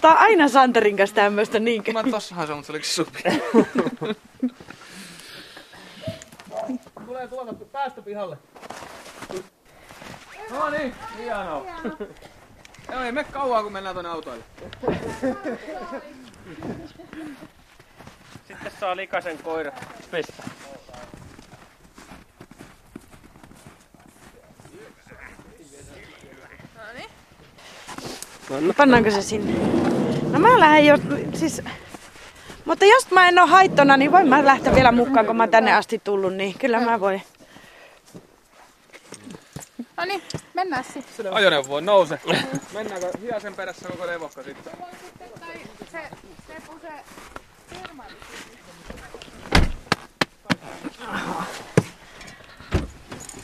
Tää 0.00 0.10
on 0.10 0.18
aina 0.18 0.48
Santerin 0.48 0.96
kanssa 0.96 1.16
tämmöistä 1.16 1.58
niinkö? 1.58 1.92
Mä 1.92 2.02
tossahan 2.02 2.46
se 2.46 2.52
on, 2.52 2.58
mutta 2.58 2.66
se 2.66 2.72
olikin 2.72 2.90
supi. 2.90 3.22
Tulee 7.06 7.28
tuolta 7.28 7.64
päästä 7.72 8.02
pihalle. 8.02 8.38
No 10.50 10.70
niin, 10.70 10.94
hienoa. 11.18 11.66
Joo, 12.92 13.02
ei 13.02 13.12
me 13.12 13.24
kauan, 13.24 13.62
kun 13.62 13.72
mennään 13.72 13.94
tuonne 13.94 14.10
autoille. 14.10 14.44
Sitten 18.48 18.72
saa 18.80 18.96
likaisen 18.96 19.38
koira 19.38 19.72
pestä. 28.50 28.74
Pannaanko 28.76 29.10
se 29.10 29.22
sinne? 29.22 29.52
No 30.32 30.38
mä 30.38 30.60
lähden 30.60 30.86
jo, 30.86 30.98
siis 31.34 31.62
Mutta 32.64 32.84
jos 32.84 33.10
mä 33.10 33.28
en 33.28 33.38
ole 33.38 33.48
haittona, 33.48 33.96
niin 33.96 34.12
voin 34.12 34.28
mä 34.28 34.44
lähteä 34.44 34.74
vielä 34.74 34.92
mukaan, 34.92 35.26
kun 35.26 35.36
mä 35.36 35.42
oon 35.42 35.50
tänne 35.50 35.72
asti 35.72 36.00
tullut, 36.04 36.34
niin 36.34 36.58
kyllä 36.58 36.80
mä 36.80 37.00
voin. 37.00 37.22
No 39.96 40.04
niin, 40.04 40.22
mennään 40.54 40.84
sitten. 40.84 41.32
Ajoneuvoon 41.32 41.86
nouse. 41.86 42.20
Mennäänkö 42.74 43.10
hiasen 43.20 43.54
perässä 43.54 43.88
koko 43.88 44.06
levokka 44.06 44.42
sitten? 44.42 44.72
Se, 45.92 46.02
se 46.46 46.54
puse 46.66 46.92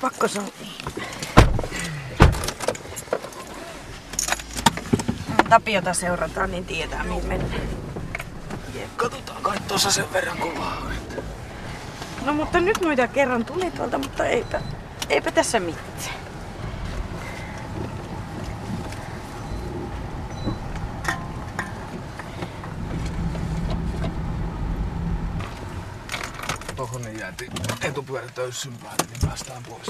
Pakko 0.01 0.29
se 0.29 0.41
Tapiota 5.57 5.95
seurataan, 5.95 6.51
niin 6.51 6.65
tietää 6.65 7.05
mihin 7.05 7.27
mennään. 7.27 7.61
Katsotaan 8.97 9.43
kai 9.43 9.57
tuossa 9.69 9.91
sen 9.91 10.13
verran 10.13 10.39
kovaa. 10.39 10.83
No 12.25 12.33
mutta 12.35 12.61
nyt 12.61 12.81
noita 12.81 13.09
kerran 13.09 13.45
tuli 13.45 13.71
tuolta, 13.71 13.99
mutta 13.99 14.25
eipä, 14.25 14.61
eipä 15.09 15.31
tässä 15.31 15.61
mitään. 15.61 15.87
Tohon 26.77 27.03
ne 27.03 27.13
jäätiin 27.13 27.53
etupyörä 27.83 28.29
töyssyn 28.35 28.73
päälle, 28.73 29.05
niin 29.11 29.29
päästään 29.29 29.63
pois. 29.63 29.87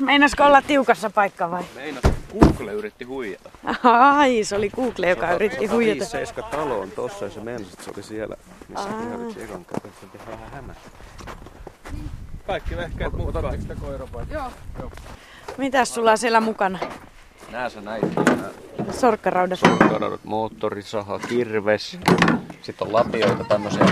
Meinasko 0.00 0.44
olla 0.44 0.62
tiukassa 0.62 1.10
paikka 1.10 1.50
vai? 1.50 1.64
Meinas, 1.74 2.15
Google 2.40 2.72
yritti 2.72 3.04
huijata. 3.04 3.50
Ai, 3.82 4.44
se 4.44 4.56
oli 4.56 4.70
Google, 4.70 5.08
joka 5.08 5.32
yritti 5.32 5.66
huijata. 5.66 6.16
57 6.16 6.50
talo 6.50 6.80
on 6.80 6.90
tossa 6.90 7.24
ja 7.24 7.30
se 7.30 7.40
meinasi, 7.40 7.70
että 7.72 7.84
se 7.84 7.90
oli 7.94 8.02
siellä, 8.02 8.36
missä 8.68 8.88
ihan 8.88 9.26
yksi 9.26 9.42
ekan 9.42 9.64
kerran. 9.64 9.92
Se 10.00 10.06
tehdään 10.06 10.40
vähän 10.40 10.50
hämästä. 10.50 10.90
Kaikki 12.46 12.76
vehkeet 12.76 13.12
mukaan. 13.12 13.60
sitä 13.62 13.74
koiran 13.74 14.12
vai? 14.12 14.24
Joo. 14.30 14.50
Mitäs 15.58 15.94
sulla 15.94 16.10
on 16.10 16.18
siellä 16.18 16.40
mukana? 16.40 16.78
Nää 17.50 17.68
sä 17.68 17.80
näit. 17.80 18.04
Sorkkaraudas. 18.90 19.60
Kadonnut 19.78 20.24
moottorisaha, 20.24 21.18
kirves. 21.18 21.98
Sitten 22.62 22.86
on 22.86 22.92
lapioita, 22.92 23.44
tämmöisiä 23.44 23.86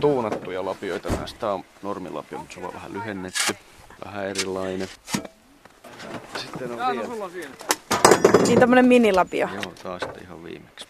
tuunattuja 0.00 0.64
lapioita. 0.64 1.08
Näistä 1.08 1.52
on 1.52 1.64
normilapio, 1.82 2.38
mutta 2.38 2.54
se 2.54 2.60
on 2.66 2.74
vähän 2.74 2.92
lyhennetty. 2.92 3.56
Vähän 4.04 4.26
erilainen. 4.26 4.88
Sitten 6.36 6.70
on 6.72 7.32
vielä. 7.34 7.48
On. 8.24 8.42
Niin 8.42 8.60
tämmönen 8.60 8.86
minilapio. 8.86 9.48
Joo, 9.54 9.72
taas 9.82 10.02
sitten 10.02 10.22
ihan 10.22 10.44
viimeksi. 10.44 10.86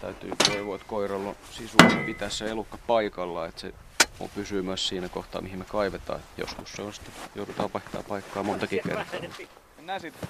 Täytyy 0.00 0.30
toivoa, 0.48 0.74
että 0.74 0.88
koiralla 0.88 1.28
on 1.28 1.36
sisu 1.50 1.76
pitää 2.06 2.28
se 2.28 2.50
elukka 2.50 2.78
paikalla, 2.86 3.46
että 3.46 3.60
se 3.60 3.72
pysyy 4.34 4.62
myös 4.62 4.88
siinä 4.88 5.08
kohtaa, 5.08 5.40
mihin 5.40 5.58
me 5.58 5.64
kaivetaan. 5.64 6.20
Joskus 6.36 6.72
se 6.72 6.82
on 6.82 6.94
sitten, 6.94 7.14
joudutaan 7.34 7.70
vaihtaa 7.74 8.02
paikkaa 8.02 8.42
montakin 8.42 8.80
kertaa. 8.86 9.04
Mennään 9.76 10.00
sitten. 10.00 10.28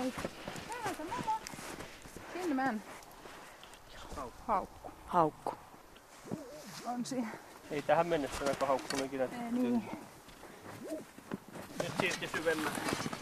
Hei. 0.00 0.12
Täältä. 0.84 1.02
Sinne 2.32 2.54
män. 2.54 2.82
Haukku. 4.46 4.92
Haukku. 5.06 5.54
On 6.86 7.04
siinä. 7.04 7.28
Ei 7.70 7.82
tähän 7.82 8.06
mennessä 8.06 8.44
aika 8.48 8.66
haukkunut 8.66 9.06
ikinä. 9.06 9.28
Niin. 9.50 9.84
Nyt 11.82 11.92
siirti 12.00 12.26
syvemmän 12.26 12.72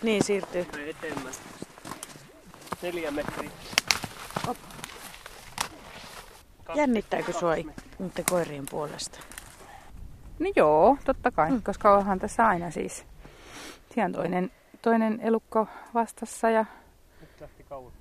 Niin 0.02 0.24
siirtyy. 0.24 0.64
tai 0.64 0.90
eteenpäin. 0.90 1.34
Neljä 2.82 3.10
metriä. 3.10 3.50
Jännittääkö 6.74 7.32
sua 7.32 7.54
niiden 7.54 8.24
koirien 8.30 8.64
puolesta? 8.70 9.20
No 10.38 10.52
joo, 10.56 10.96
totta 11.04 11.30
kai, 11.30 11.50
mm. 11.50 11.62
koska 11.62 11.96
onhan 11.96 12.18
tässä 12.18 12.46
aina 12.46 12.70
siis. 12.70 13.04
Siinä 13.94 14.04
on 14.04 14.12
toinen, 14.12 14.50
toinen 14.82 15.20
elukko 15.20 15.66
vastassa 15.94 16.50
ja 16.50 16.64
kauan. 17.68 17.92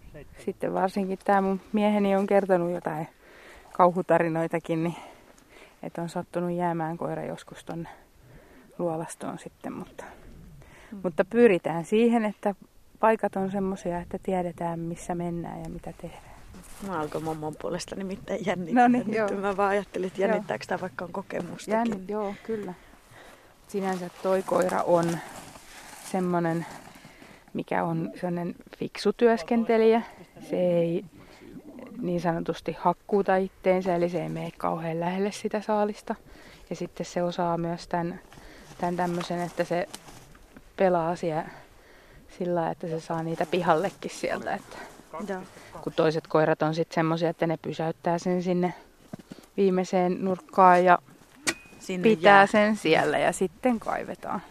Sitten 0.45 0.73
varsinkin 0.73 1.19
tämä 1.23 1.41
mun 1.41 1.61
mieheni 1.73 2.15
on 2.15 2.27
kertonut 2.27 2.71
jotain 2.71 3.07
kauhutarinoitakin, 3.73 4.83
niin 4.83 4.95
että 5.83 6.01
on 6.01 6.09
sattunut 6.09 6.51
jäämään 6.51 6.97
koira 6.97 7.25
joskus 7.25 7.63
tonne 7.65 7.89
luolastoon 8.79 9.39
sitten, 9.39 9.73
mutta, 9.73 10.03
mm. 10.91 10.99
mutta 11.03 11.25
pyritään 11.25 11.85
siihen, 11.85 12.25
että 12.25 12.55
paikat 12.99 13.35
on 13.35 13.51
semmoisia, 13.51 13.99
että 13.99 14.19
tiedetään 14.23 14.79
missä 14.79 15.15
mennään 15.15 15.59
ja 15.63 15.69
mitä 15.69 15.93
tehdään. 16.01 16.37
Mä 16.87 16.99
alkoi 16.99 17.21
mummon 17.21 17.55
puolesta 17.61 17.95
nimittäin 17.95 18.45
jännittää. 18.45 18.81
No 18.81 18.87
niin, 18.87 19.13
joo. 19.13 19.29
Mä 19.29 19.57
vaan 19.57 19.69
ajattelin, 19.69 20.07
että 20.07 20.21
jännittääkö 20.21 20.65
tämä 20.67 20.81
vaikka 20.81 21.05
on 21.05 21.11
kokemustakin. 21.11 21.91
Jänn, 21.91 22.05
joo, 22.07 22.33
kyllä. 22.43 22.73
Sinänsä 23.67 24.09
toi 24.23 24.43
koira 24.43 24.81
on 24.81 25.17
semmoinen, 26.11 26.65
mikä 27.53 27.83
on 27.83 28.11
sellainen 28.15 28.55
fiksu 28.77 29.13
työskentelijä. 29.13 30.01
Se 30.49 30.55
ei 30.55 31.05
niin 32.01 32.21
sanotusti 32.21 32.75
hakkuuta 32.79 33.35
itteensä, 33.35 33.95
eli 33.95 34.09
se 34.09 34.23
ei 34.23 34.29
mene 34.29 34.51
kauhean 34.57 34.99
lähelle 34.99 35.31
sitä 35.31 35.61
saalista. 35.61 36.15
Ja 36.69 36.75
sitten 36.75 37.05
se 37.05 37.23
osaa 37.23 37.57
myös 37.57 37.87
tämän, 37.87 38.19
tämän 38.77 38.95
tämmöisen, 38.95 39.39
että 39.39 39.63
se 39.63 39.87
pelaa 40.77 41.15
siellä 41.15 41.45
sillä 42.37 42.69
että 42.69 42.87
se 42.87 42.99
saa 42.99 43.23
niitä 43.23 43.45
pihallekin 43.45 44.11
sieltä. 44.11 44.53
Että 44.55 44.77
Joo. 45.33 45.41
kun 45.81 45.93
toiset 45.93 46.27
koirat 46.27 46.61
on 46.61 46.75
sitten 46.75 46.95
semmoisia, 46.95 47.29
että 47.29 47.47
ne 47.47 47.57
pysäyttää 47.57 48.17
sen 48.17 48.43
sinne 48.43 48.73
viimeiseen 49.57 50.25
nurkkaan 50.25 50.85
ja 50.85 50.99
Sinne 51.79 52.03
pitää 52.09 52.37
jää. 52.37 52.47
sen 52.47 52.75
siellä 52.75 53.17
ja 53.17 53.31
sitten 53.31 53.79
kaivetaan. 53.79 54.41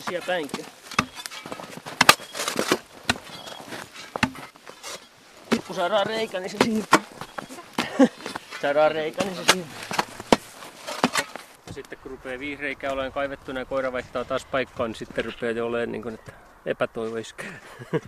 Se 0.00 0.04
siellä 0.08 0.26
päinkin? 0.26 0.66
Nyt 5.52 5.64
kun 5.66 5.76
saadaan 5.76 6.06
reikä, 6.06 6.40
niin 6.40 6.50
se 6.50 6.56
siirtyy. 6.64 7.00
saadaan 8.62 8.92
reikä, 8.92 9.24
niin 9.24 9.36
se 9.36 9.42
siirtyy. 9.52 9.72
Ja 11.66 11.72
sitten 11.72 11.98
kun 12.02 12.10
rupeaa 12.10 12.38
viisi 12.38 12.62
reikää 12.62 12.92
olemaan 12.92 13.12
kaivettuna 13.12 13.60
ja 13.60 13.64
koira 13.64 13.92
vaihtaa 13.92 14.24
taas 14.24 14.44
paikkaa, 14.44 14.86
niin 14.86 14.94
sitten 14.94 15.24
rupeaa 15.24 15.52
jo 15.52 15.66
olemaan 15.66 15.92
niin 15.92 16.02
kuin, 16.02 16.14
että 16.14 16.32
epätoivo 16.66 17.16
iskee. 17.16 17.52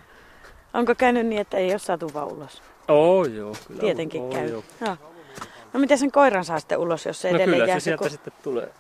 Onko 0.75 0.95
käynyt 0.95 1.27
niin, 1.27 1.41
että 1.41 1.57
ei 1.57 1.71
ole 1.71 1.79
saatu 1.79 2.15
vaan 2.15 2.27
ulos? 2.29 2.63
Oo, 2.89 3.25
joo. 3.25 3.55
Kyllä 3.69 3.81
Tietenkin 3.81 4.23
oo, 4.23 4.33
käy. 4.33 4.49
Joo. 4.51 4.65
Joo. 4.87 4.97
No 5.73 5.81
miten 5.81 5.99
sen 5.99 6.13
koiran 6.13 6.45
saa 6.45 6.59
sitten 6.61 6.79
ulos, 6.79 7.07
jos 7.07 7.21
se 7.21 7.29
No 7.31 7.37
edelleen 7.37 7.57
kyllä 7.57 7.67
jää 7.67 7.81
se 7.81 7.85
sieltä 7.85 8.05
ku- 8.05 8.11
sitten 8.11 8.33
tulee 8.43 8.73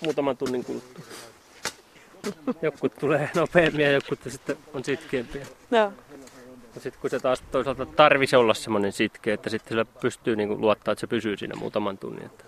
muutaman 0.00 0.36
tunnin 0.36 0.64
kuluttua. 0.64 1.04
Jotkut 2.62 2.94
tulee 3.00 3.30
nopeammin 3.34 3.80
ja 3.84 3.92
jotkut 3.92 4.18
sitten 4.28 4.56
on 4.74 4.84
sitkeämpiä. 4.84 5.46
Ja 5.70 5.92
sitten 6.80 7.00
kun 7.00 7.10
se 7.10 7.20
taas 7.20 7.42
toisaalta 7.50 7.86
tarvisi 7.86 8.36
olla 8.36 8.54
semmoinen 8.54 8.92
sitkeä, 8.92 9.34
että 9.34 9.50
sitten 9.50 9.68
sillä 9.68 9.84
pystyy 9.84 10.36
niinku 10.36 10.60
luottaa, 10.60 10.92
että 10.92 11.00
se 11.00 11.06
pysyy 11.06 11.36
siinä 11.36 11.54
muutaman 11.56 11.98
tunnin. 11.98 12.26
Että 12.26 12.44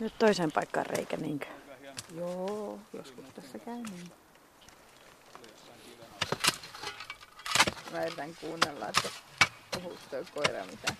Nyt 0.00 0.12
toiseen 0.18 0.52
paikkaan 0.52 0.86
reikä 0.86 1.16
niinkö? 1.16 1.46
Joo, 2.16 2.78
joskus 2.92 3.24
tässä 3.34 3.58
käy 3.58 3.74
niin. 3.74 4.10
Mä 7.92 8.04
yritän 8.04 8.30
kuunnella, 8.40 8.88
että 8.88 9.08
puhuuko 9.74 10.00
toi 10.10 10.24
koira 10.34 10.64
mitään. 10.70 10.96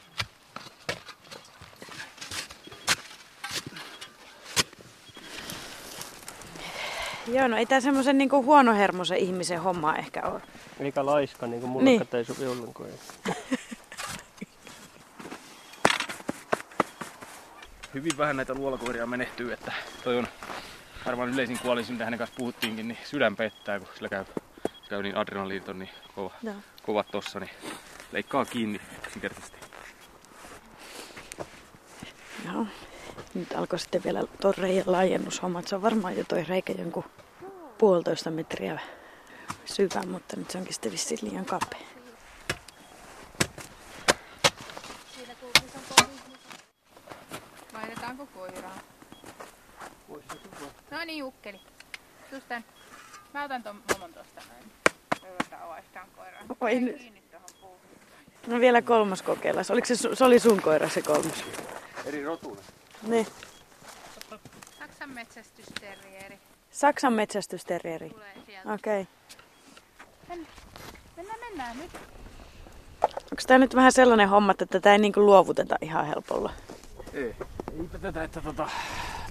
Joo, 7.32 7.48
no 7.48 7.56
ei 7.56 7.66
tää 7.66 7.80
semmoisen 7.80 8.18
niinku 8.18 8.42
huonohermoisen 8.44 9.18
ihmisen 9.18 9.60
homma 9.60 9.96
ehkä 9.96 10.22
ole. 10.22 10.40
eikä 10.80 11.06
laiska, 11.06 11.46
niin 11.46 11.60
kuin 11.60 11.70
mulle 11.70 11.84
Niin. 11.84 12.02
ei 12.12 12.24
sovi 12.24 12.46
ollenkaan. 12.46 12.88
Hyvin 17.94 18.18
vähän 18.18 18.36
näitä 18.36 18.54
luolakoiria 18.54 19.06
menehtyy, 19.06 19.52
että 19.52 19.72
toi 20.04 20.18
on 20.18 20.26
varmaan 21.06 21.28
yleisin 21.28 21.58
kuolisin, 21.58 21.94
mitä 21.94 22.04
hänen 22.04 22.18
kanssa 22.18 22.36
puhuttiinkin, 22.38 22.88
niin 22.88 22.98
sydän 23.04 23.36
pettää, 23.36 23.78
kun 23.78 23.88
sillä 23.94 24.08
käy, 24.08 24.24
käy 24.88 25.02
niin 25.02 25.16
adrenaliinit 25.16 25.68
on 25.68 25.78
niin 25.78 25.90
kova, 26.14 26.30
Joo. 26.42 26.54
kovat 26.82 27.06
tossa, 27.10 27.40
niin 27.40 27.50
leikkaa 28.12 28.44
kiinni 28.44 28.80
yksinkertaisesti. 29.06 29.56
nyt 33.38 33.54
alkoi 33.54 33.78
sitten 33.78 34.04
vielä 34.04 34.22
tuo 34.40 34.52
reijän 34.58 34.84
laajennushomma. 34.86 35.62
Se 35.62 35.74
on 35.74 35.82
varmaan 35.82 36.16
jo 36.16 36.24
tuo 36.24 36.38
reikä 36.48 36.72
jonkun 36.72 37.04
puolitoista 37.78 38.30
metriä 38.30 38.80
syvä, 39.64 40.02
mutta 40.06 40.36
nyt 40.36 40.50
se 40.50 40.58
onkin 40.58 40.74
sitten 40.74 40.92
vissiin 40.92 41.18
liian 41.22 41.44
kapea. 41.44 41.80
Laitetaanko 47.72 48.26
koiraa? 48.26 48.78
No 50.90 51.04
niin, 51.06 51.24
ukkeli. 51.24 51.60
Just. 52.32 52.46
Mä 53.34 53.44
otan 53.44 53.62
ton 53.62 53.82
momon 53.92 54.12
tuosta 54.14 54.40
näin. 54.48 54.72
Toivotaan 55.20 55.62
avaistaan 55.62 56.08
koiraa. 56.16 56.42
Oi 56.60 56.80
nyt. 56.80 57.12
No 58.46 58.60
vielä 58.60 58.82
kolmas 58.82 59.22
kokeilla. 59.22 59.60
Oliko 59.70 59.86
se, 59.86 59.94
se 60.14 60.24
oli 60.24 60.38
sun 60.38 60.62
koira 60.62 60.88
se 60.88 61.02
kolmas? 61.02 61.44
Eri 62.04 62.24
rotuna. 62.24 62.60
Niin. 63.02 63.26
Saksan 64.78 65.10
metsästysterrieri 65.10 66.38
Saksan 66.70 67.12
metsästysterrieri. 67.12 68.10
Okei. 68.74 69.06
Okay. 70.24 70.44
Mennään, 71.16 71.40
mennään 71.40 71.78
nyt. 71.78 71.90
Onko 73.02 73.42
tämä 73.46 73.58
nyt 73.58 73.74
vähän 73.74 73.92
sellainen 73.92 74.28
homma, 74.28 74.52
että 74.52 74.66
tätä 74.66 74.92
ei 74.92 74.98
niinku 74.98 75.20
luovuteta 75.20 75.76
ihan 75.80 76.06
helpolla? 76.06 76.52
Eipä 77.12 77.98
tätä, 78.00 78.24
että 78.24 78.40
tota, 78.40 78.68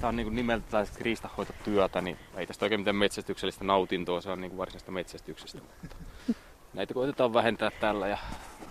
tää 0.02 0.10
on 0.10 0.16
niinku 0.16 0.34
nimeltä 0.34 0.66
tällaista 0.72 0.98
riistanhoitotyötä, 1.02 2.02
niin 2.02 2.18
ei 2.38 2.48
tästä 2.48 2.66
oikein 2.66 2.82
mitään 2.82 2.96
metsästyksellistä 2.96 3.64
nautintoa, 3.64 4.22
se 4.22 4.30
on 4.30 4.42
niinku 4.42 4.58
varsinaista 4.58 4.92
metsästyksestä. 4.92 5.62
Mutta 5.82 5.96
näitä 6.74 6.94
koitetaan 6.94 7.34
vähentää 7.34 7.72
tällä 7.72 8.08
ja 8.08 8.18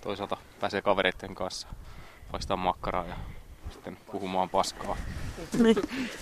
toisaalta 0.01 0.37
pääsee 0.61 0.83
kavereiden 0.83 1.35
kanssa 1.35 1.69
paistaa 2.31 2.57
makkaraa 2.57 3.05
ja 3.05 3.17
sitten 3.85 4.13
puhumaan 4.13 4.51
paskaa. 4.51 4.97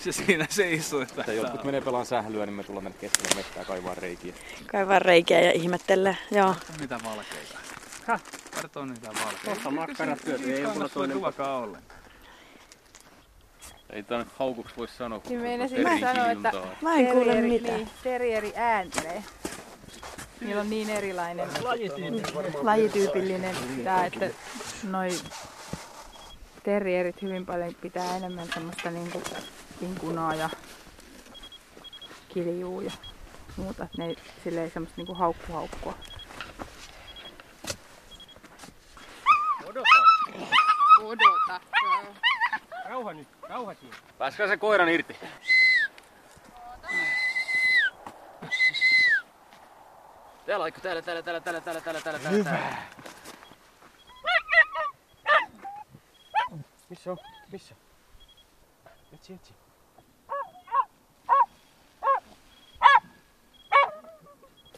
Se 0.04 0.12
siinä 0.12 0.46
seisoo. 0.50 1.00
Että 1.02 1.20
Että 1.20 1.32
jotkut 1.32 1.64
menee 1.64 1.80
pelaan 1.80 2.06
sählyä, 2.06 2.46
niin 2.46 2.54
me 2.54 2.62
tullaan 2.62 2.84
tänne 2.84 2.98
keskelle 2.98 3.34
mettää 3.36 3.64
kaivaa 3.64 3.94
reikiä. 3.94 4.34
Kaivaa 4.66 4.98
reikiä 4.98 5.40
ja 5.40 5.52
ihmettelee. 5.52 6.16
Joo. 6.30 6.54
Mitä 6.80 7.00
valkeita? 7.04 7.58
Kertoo 8.54 8.84
niitä 8.84 9.08
valkeita. 9.08 9.44
Kohta 9.44 9.70
makkarat 9.70 10.18
syöty, 10.24 10.54
ei 10.54 10.66
mulla 10.66 10.88
toinen 10.88 11.16
ruokaa 11.16 11.58
ollenkaan. 11.58 12.00
Ei 13.90 14.02
tää 14.02 14.18
nyt 14.18 14.28
haukuksi 14.38 14.76
voi 14.76 14.88
sanoa, 14.88 15.18
kun 15.20 15.42
Niin 15.42 15.60
eri 15.60 16.00
sanoa, 16.00 16.30
että-. 16.30 16.52
Mä 16.80 16.94
en 16.94 17.06
kuule 17.06 17.40
mitään. 17.40 17.76
Niin, 17.76 17.90
terrieri 18.02 18.52
ääntelee. 18.56 19.24
Niillä 20.40 20.60
on 20.60 20.70
niin 20.70 20.90
erilainen 20.90 21.48
lajityypillinen 22.62 23.56
tää, 23.84 24.06
että 24.06 24.30
noi 24.82 25.08
terrierit 26.64 27.22
hyvin 27.22 27.46
paljon 27.46 27.74
pitää 27.74 28.16
enemmän 28.16 28.48
semmoista 28.54 28.90
niinku 28.90 29.22
kinkunaa 29.80 30.34
ja 30.34 30.50
kiljuu 32.28 32.80
ja 32.80 32.90
muuta. 33.56 33.86
Ne 33.98 34.06
ei 34.06 34.16
silleen 34.44 34.70
semmoista 34.70 34.96
niinku 34.96 35.14
haukkuhaukkua. 35.14 35.94
Odota. 39.64 40.02
Odota. 41.00 41.60
Rauha 42.88 43.12
nyt, 43.12 43.28
rauha 43.48 43.74
siinä. 43.74 43.96
Pääskää 44.18 44.48
se 44.48 44.56
koiran 44.56 44.88
irti. 44.88 45.16
Täällä, 50.46 50.70
täällä, 50.70 51.02
täällä, 51.02 51.22
täällä, 51.22 51.40
täällä, 51.40 51.60
täällä, 51.60 51.80
täällä, 51.80 52.00
täällä. 52.00 52.30
Hyvä. 52.30 52.58
Missä 56.92 57.10
on? 57.10 57.18
Missä? 57.52 57.74
Etsi, 59.12 59.32
etsi. 59.32 59.54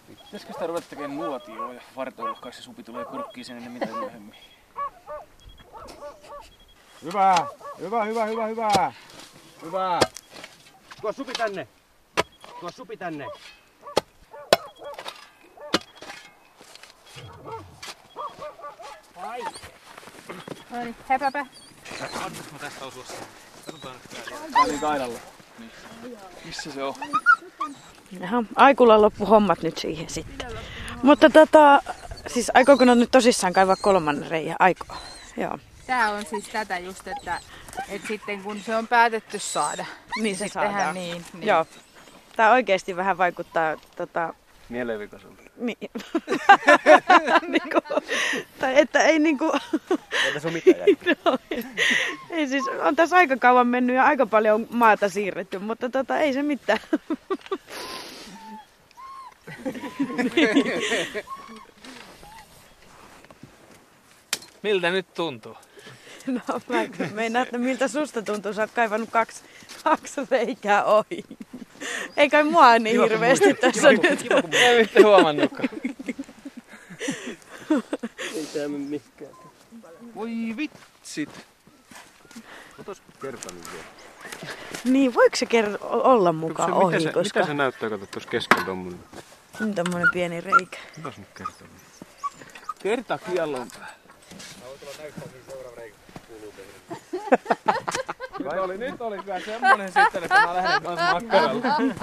Pitäisikö 0.06 0.52
sitä 0.52 0.66
ruveta 0.66 0.86
tekemään 0.88 1.16
nuotioa 1.16 1.72
ja 1.72 1.80
vartoilla, 1.96 2.40
kai 2.40 2.52
se 2.52 2.62
supi 2.62 2.82
tulee 2.82 3.04
kurkkiin 3.04 3.44
sen 3.44 3.56
ennen 3.56 3.72
mitä 3.72 3.86
myöhemmin. 3.86 4.38
Hyvä, 7.02 7.46
hyvä, 7.78 8.04
hyvä, 8.04 8.24
hyvä, 8.24 8.46
hyvä. 8.46 8.92
Hyvä. 9.62 10.00
Tuo 11.00 11.12
supi 11.12 11.32
tänne. 11.32 11.68
Tuo 12.60 12.70
supi 12.70 12.96
tänne. 12.96 13.26
No 20.70 20.84
niin, 20.84 20.96
hepäpä. 21.08 21.46
Oli 24.64 24.78
kaidalla. 24.78 25.18
Missä 26.44 26.72
se 26.72 26.82
on? 26.82 26.94
Jaha, 28.20 28.42
Aikulla 28.56 29.02
loppu 29.02 29.26
hommat 29.26 29.62
nyt 29.62 29.78
siihen 29.78 30.08
sitten. 30.10 30.50
Mutta 31.02 31.30
tota, 31.30 31.82
siis 32.26 32.50
aikooko 32.54 32.84
ne 32.84 32.94
nyt 32.94 33.10
tosissaan 33.10 33.52
kaivaa 33.52 33.76
kolmannen 33.76 34.30
reijän? 34.30 34.56
Aiko. 34.58 34.86
Joo. 35.36 35.58
Tää 35.86 36.10
on 36.10 36.26
siis 36.30 36.48
tätä 36.48 36.78
just, 36.78 37.08
että, 37.08 37.40
että 37.88 38.08
sitten 38.08 38.42
kun 38.42 38.60
se 38.60 38.76
on 38.76 38.88
päätetty 38.88 39.38
saada, 39.38 39.84
Niin 40.22 40.36
se 40.36 40.44
sittenhän 40.44 40.72
saadaan. 40.72 40.94
niin, 40.94 41.24
niin. 41.32 41.46
Joo. 41.48 41.66
Tää 42.36 42.52
oikeesti 42.52 42.96
vähän 42.96 43.18
vaikuttaa 43.18 43.76
tota, 43.96 44.34
Mielenvikaiselta. 44.68 45.42
niin, 45.56 45.76
niinku, 47.48 47.80
tai 48.58 48.80
että 48.80 49.02
ei 49.02 49.18
niinku, 49.18 49.52
Ei 50.24 50.32
tässä 50.32 50.48
ole 50.48 50.62
mitään 50.64 51.16
no, 51.24 51.38
ei 52.30 52.48
siis, 52.48 52.64
on 52.82 52.96
tässä 52.96 53.16
aika 53.16 53.36
kauan 53.36 53.66
mennyt 53.66 53.96
ja 53.96 54.04
aika 54.04 54.26
paljon 54.26 54.66
maata 54.70 55.08
siirretty, 55.08 55.58
mutta 55.58 55.90
tota, 55.90 56.18
ei 56.18 56.32
se 56.32 56.42
mitään. 56.42 56.80
Miltä 64.62 64.90
nyt 64.90 65.14
tuntuu? 65.14 65.56
No 66.26 66.40
mä 66.68 66.84
meinaan, 67.12 67.42
että 67.46 67.58
miltä 67.58 67.88
susta 67.88 68.22
tuntuu, 68.22 68.52
sä 68.52 68.62
oot 68.62 68.70
kaivannut 68.70 69.10
kaksi, 69.10 69.42
kaksi 69.84 70.20
reikää 70.30 70.84
ohi. 70.84 71.24
Ei 72.16 72.30
kai 72.30 72.44
mua 72.44 72.78
niin 72.78 73.00
hirveästi 73.02 73.54
tässä 73.54 73.92
nyt. 73.92 74.02
Ei 74.54 74.80
ette 74.80 75.02
huomannutkaan. 75.02 75.68
Ei 78.34 78.46
tää 78.54 78.68
mene 78.68 78.84
mihinkään. 78.84 79.30
Voi 80.14 80.30
vitsit. 80.56 81.30
Otas 82.80 83.02
kertainen 83.22 83.62
vielä. 83.72 83.84
Niin, 84.84 85.14
voiko 85.14 85.36
se 85.36 85.46
ker- 85.46 85.78
olla 85.80 86.32
mukaan 86.32 86.68
Se, 86.68 86.74
ohi, 86.74 86.96
mitä, 86.96 87.08
se, 87.08 87.12
koska 87.12 87.40
mitä 87.40 87.46
se 87.50 87.54
näyttää, 87.54 87.90
kato 87.90 88.06
tuossa 88.06 88.30
keskellä 88.30 88.64
tommonen. 88.64 89.00
on 89.60 89.74
tämmönen 89.74 90.08
pieni 90.12 90.40
reikä. 90.40 90.78
Otas 90.98 91.18
nyt 91.18 91.28
kertainen. 91.34 91.76
Kerta 92.82 93.18
kiellon 93.18 93.68
päällä. 93.78 93.94
Nyt 98.52 98.60
oli, 98.60 98.78
nyt 98.78 99.00
oli 99.00 99.18
kyllä 99.18 99.40
semmonen 99.40 99.92
sitten, 99.92 100.22
että 100.24 100.46
mä 100.46 100.54
lähden 100.54 100.82
kanssa 100.82 101.12
makkaralle. 101.12 101.94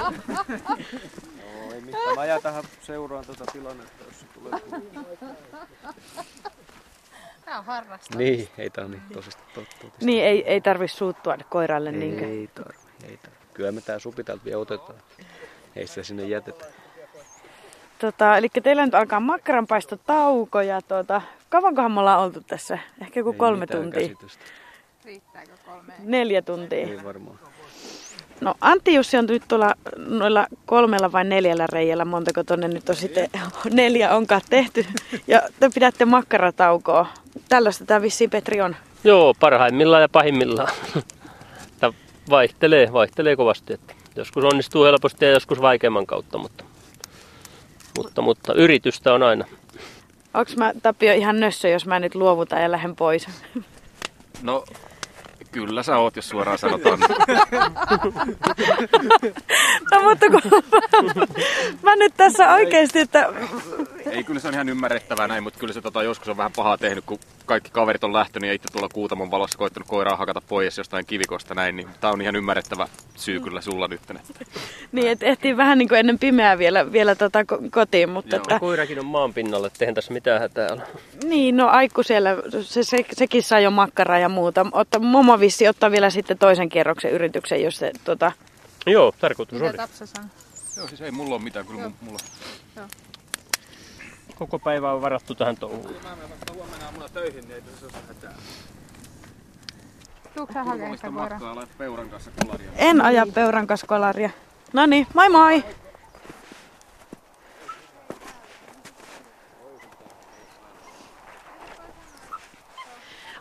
Joo, 1.43 1.73
ei 1.73 1.82
mitään. 1.82 2.15
Mä 2.15 2.25
jää 2.25 2.39
tähän 2.41 2.63
seuraan 2.82 3.25
tätä 3.25 3.43
tilannetta, 3.51 4.04
jos 4.08 4.19
se 4.19 4.25
tulee. 4.34 4.60
Tää 7.45 7.60
on 7.60 7.65
harrastus. 7.65 8.17
Niin, 8.17 8.49
ei 8.58 8.69
tää 8.69 8.86
on 8.86 8.91
niin 8.91 9.01
tosista 9.13 9.43
totta. 9.54 9.86
Niin, 10.01 10.23
ei, 10.23 10.43
ei 10.47 10.62
tarvi 10.62 10.88
suuttua 10.88 11.38
koiralle 11.49 11.91
niinkö. 11.91 12.25
Ei 12.25 12.49
tarvi, 12.56 12.77
ei 13.04 13.17
tarvi. 13.17 13.38
Kyllä 13.54 13.71
me 13.71 13.82
tää 13.82 13.99
supi 13.99 14.23
täältä 14.23 14.45
vielä 14.45 14.60
otetaan. 14.60 14.99
Ei 15.75 15.88
sitä 15.88 16.04
sinne 16.04 16.23
jätetä. 16.23 16.65
Tota, 17.99 18.38
eli 18.38 18.47
teillä 18.63 18.86
nyt 18.86 18.95
alkaa 18.95 19.19
makkaranpaistotauko 19.19 20.62
ja 20.62 20.82
tota, 20.82 21.21
kauankohan 21.49 21.91
me 21.91 21.99
ollaan 21.99 22.19
oltu 22.19 22.41
tässä? 22.41 22.80
Ehkä 23.01 23.19
joku 23.19 23.32
Ei 23.32 23.38
kolme 23.38 23.67
tuntia. 23.67 24.01
käsitystä. 24.01 24.43
Riittääkö 25.06 25.52
kolme? 25.66 25.94
Neljä 26.00 26.42
tuntia. 26.42 26.88
Ei 26.88 27.04
varmaan. 27.04 27.40
No 28.42 28.56
Antti 28.62 28.94
Jussi 28.94 29.18
on 29.18 29.26
nyt 29.26 29.44
tuolla 29.48 29.74
noilla 29.98 30.48
kolmella 30.66 31.12
vai 31.12 31.24
neljällä 31.24 31.68
reijällä, 31.72 32.06
montako 32.06 32.44
tonne 32.44 32.68
nyt 32.68 32.90
on 32.90 32.96
sitten 32.96 33.30
neljä 33.72 34.16
onkaan 34.16 34.42
tehty. 34.50 34.86
Ja 35.28 35.42
te 35.60 35.70
pidätte 35.74 36.06
makkarataukoa. 36.06 37.06
Tällaista 37.50 37.86
tämä 37.86 38.02
vissiin 38.02 38.30
Petri 38.30 38.62
on. 38.62 38.76
Joo, 39.04 39.34
parhaimmillaan 39.40 40.02
ja 40.02 40.10
pahimmillaan. 40.10 40.74
Tämä 41.80 41.94
vaihtelee, 42.30 42.94
vaihtelee 42.94 43.36
kovasti. 43.36 43.74
Että 43.74 43.94
joskus 44.16 44.44
onnistuu 44.44 44.84
helposti 44.84 45.26
ja 45.26 45.32
joskus 45.32 45.62
vaikeamman 45.62 46.06
kautta, 46.06 46.38
mutta, 46.38 46.64
mutta, 47.98 48.22
mutta 48.22 48.54
yritystä 48.54 49.14
on 49.14 49.24
aina. 49.24 49.46
Onks 50.34 50.58
mä 50.58 50.74
Tapio 50.82 51.14
ihan 51.14 51.40
nössö, 51.40 51.70
jos 51.70 51.86
mä 51.86 52.00
nyt 52.00 52.16
luovutan 52.16 52.62
ja 52.62 52.72
lähden 52.72 52.96
pois? 52.96 53.28
No, 54.42 54.64
kyllä 55.52 55.84
sä 55.84 55.98
oot, 55.98 56.16
jos 56.16 56.30
suoraan 56.30 56.58
sanotaan. 56.58 57.00
No 59.92 60.02
mutta 60.10 60.26
kun 60.30 60.42
mä, 61.16 61.26
mä 61.84 61.96
nyt 61.96 62.14
tässä 62.18 62.54
oikeesti, 62.54 63.00
että 63.00 63.30
Ei, 64.12 64.24
kyllä 64.24 64.40
se 64.40 64.48
on 64.48 64.54
ihan 64.54 64.70
ymmärrettävää 64.70 65.28
näin, 65.28 65.44
mutta 65.44 65.60
kyllä 65.60 65.74
se 65.74 65.82
tota, 65.82 66.04
joskus 66.04 66.30
on 66.30 66.38
vähän 66.38 66.52
pahaa 66.56 66.78
tehnyt, 66.78 67.04
kun 67.06 67.20
kaikki 67.46 67.70
kaverit 67.74 68.04
on 68.04 68.14
lähtenyt 68.14 68.48
ja 68.48 68.54
itse 68.54 68.68
tuolla 68.72 68.90
kuutamon 68.94 69.32
valossa 69.32 69.58
koittanut 69.58 69.88
koiraa 69.88 70.16
hakata 70.16 70.42
pois 70.48 70.78
jostain 70.78 71.06
kivikosta 71.06 71.54
näin, 71.56 71.76
niin 71.76 71.88
tää 72.02 72.12
on 72.12 72.22
ihan 72.22 72.36
ymmärrettävä 72.36 72.88
syy 73.16 73.40
kyllä 73.40 73.62
sulla 73.62 73.88
nyt. 73.88 74.02
Että. 74.02 74.46
niin, 74.92 75.08
et 75.08 75.24
ehtii 75.24 75.58
vähän 75.58 75.78
niin 75.78 75.88
kuin 75.90 76.00
ennen 76.00 76.20
pimeää 76.20 76.58
vielä, 76.58 76.92
vielä 76.92 77.16
tota 77.16 77.40
ko- 77.42 77.70
kotiin, 77.72 78.10
mutta 78.10 78.36
Joo. 78.36 78.42
että, 78.42 78.60
Koirakin 78.60 79.00
on 79.00 79.06
maan 79.06 79.34
pinnalla, 79.34 79.68
että 79.68 79.86
eihän 79.86 79.96
tässä 79.96 80.14
mitään 80.14 80.42
hätää 80.42 80.68
ole. 80.72 80.82
niin, 81.24 81.58
no 81.58 81.68
Aikku 81.68 82.04
siellä, 82.04 82.36
se, 82.62 82.84
se, 82.84 83.06
sekin 83.14 83.44
sai 83.44 83.64
jo 83.64 83.72
makkaraa 83.72 84.20
ja 84.20 84.30
muuta. 84.30 84.66
Otta, 84.72 85.00
Momo 85.00 85.40
vissi 85.41 85.67
ottaa 85.67 85.91
vielä 85.91 86.10
sitten 86.10 86.38
toisen 86.38 86.69
kierroksen 86.69 87.12
yrityksen, 87.12 87.63
jos 87.63 87.77
se 87.77 87.91
tota... 88.04 88.32
Joo, 88.86 89.13
tarkoitus 89.19 89.60
Mitä 89.60 89.69
oli. 89.69 89.77
Tapsa 89.77 90.06
sanoo? 90.06 90.30
Joo, 90.77 90.88
siis 90.88 91.01
ei 91.01 91.12
mulla 91.12 91.36
ole 91.36 91.43
mitään, 91.43 91.65
kyllä 91.65 91.82
Joo. 91.82 91.91
mulla. 92.01 92.19
Koko 94.36 94.60
päivä 94.60 94.91
on 94.91 95.01
varattu 95.01 95.36
tähän 95.36 95.58
touhuun. 95.58 95.95
Mä 96.04 96.15
menen 96.15 96.30
vasta 96.30 96.54
huomenna 96.54 96.86
aamulla 96.86 97.10
töihin, 97.10 97.41
niin 97.41 97.56
ei 97.56 97.62
tässä 97.62 97.86
ole 97.86 97.93
hätää. 98.08 98.34
Tuutko 100.36 100.54
sä 100.54 100.63
hakemaan 100.63 100.97
sitä 100.97 101.12
matkaa, 101.12 101.67
peuran 101.77 102.10
kanssa 102.10 102.32
kolaria. 102.43 102.71
En 102.75 103.01
aja 103.01 103.27
peuran 103.34 103.67
kanssa 103.67 103.88
kolaria. 103.88 104.30
No 104.73 104.86
niin, 104.86 105.08
moi 105.13 105.30
moi! 105.30 105.63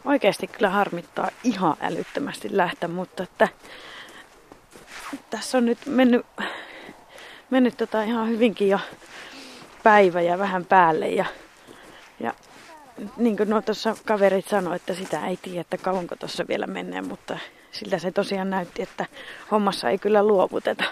Oikeasti 0.04 0.46
kyllä 0.46 0.70
harmittaa 0.70 1.28
ihan 1.44 1.76
älyttömästi 1.80 2.56
lähteä, 2.56 2.88
mutta 2.88 3.22
että 3.22 3.48
tässä 5.30 5.58
on 5.58 5.64
nyt 5.64 5.78
mennyt, 5.86 6.26
mennyt 7.50 7.76
tota 7.76 8.02
ihan 8.02 8.28
hyvinkin 8.28 8.68
jo 8.68 8.80
päivä 9.82 10.20
ja 10.20 10.38
vähän 10.38 10.64
päälle 10.64 11.08
ja, 11.08 11.24
ja 12.20 12.34
niin 13.16 13.36
kuin 13.36 13.50
nuo 13.50 13.62
tuossa 13.62 13.96
kaverit 14.06 14.48
sanoi, 14.48 14.76
että 14.76 14.94
sitä 14.94 15.26
ei 15.26 15.36
tiedä, 15.42 15.60
että 15.60 15.78
kauanko 15.78 16.16
tuossa 16.16 16.44
vielä 16.48 16.66
menee, 16.66 17.02
mutta 17.02 17.38
siltä 17.70 17.98
se 17.98 18.10
tosiaan 18.10 18.50
näytti, 18.50 18.82
että 18.82 19.06
hommassa 19.50 19.90
ei 19.90 19.98
kyllä 19.98 20.22
luovuteta. 20.22 20.84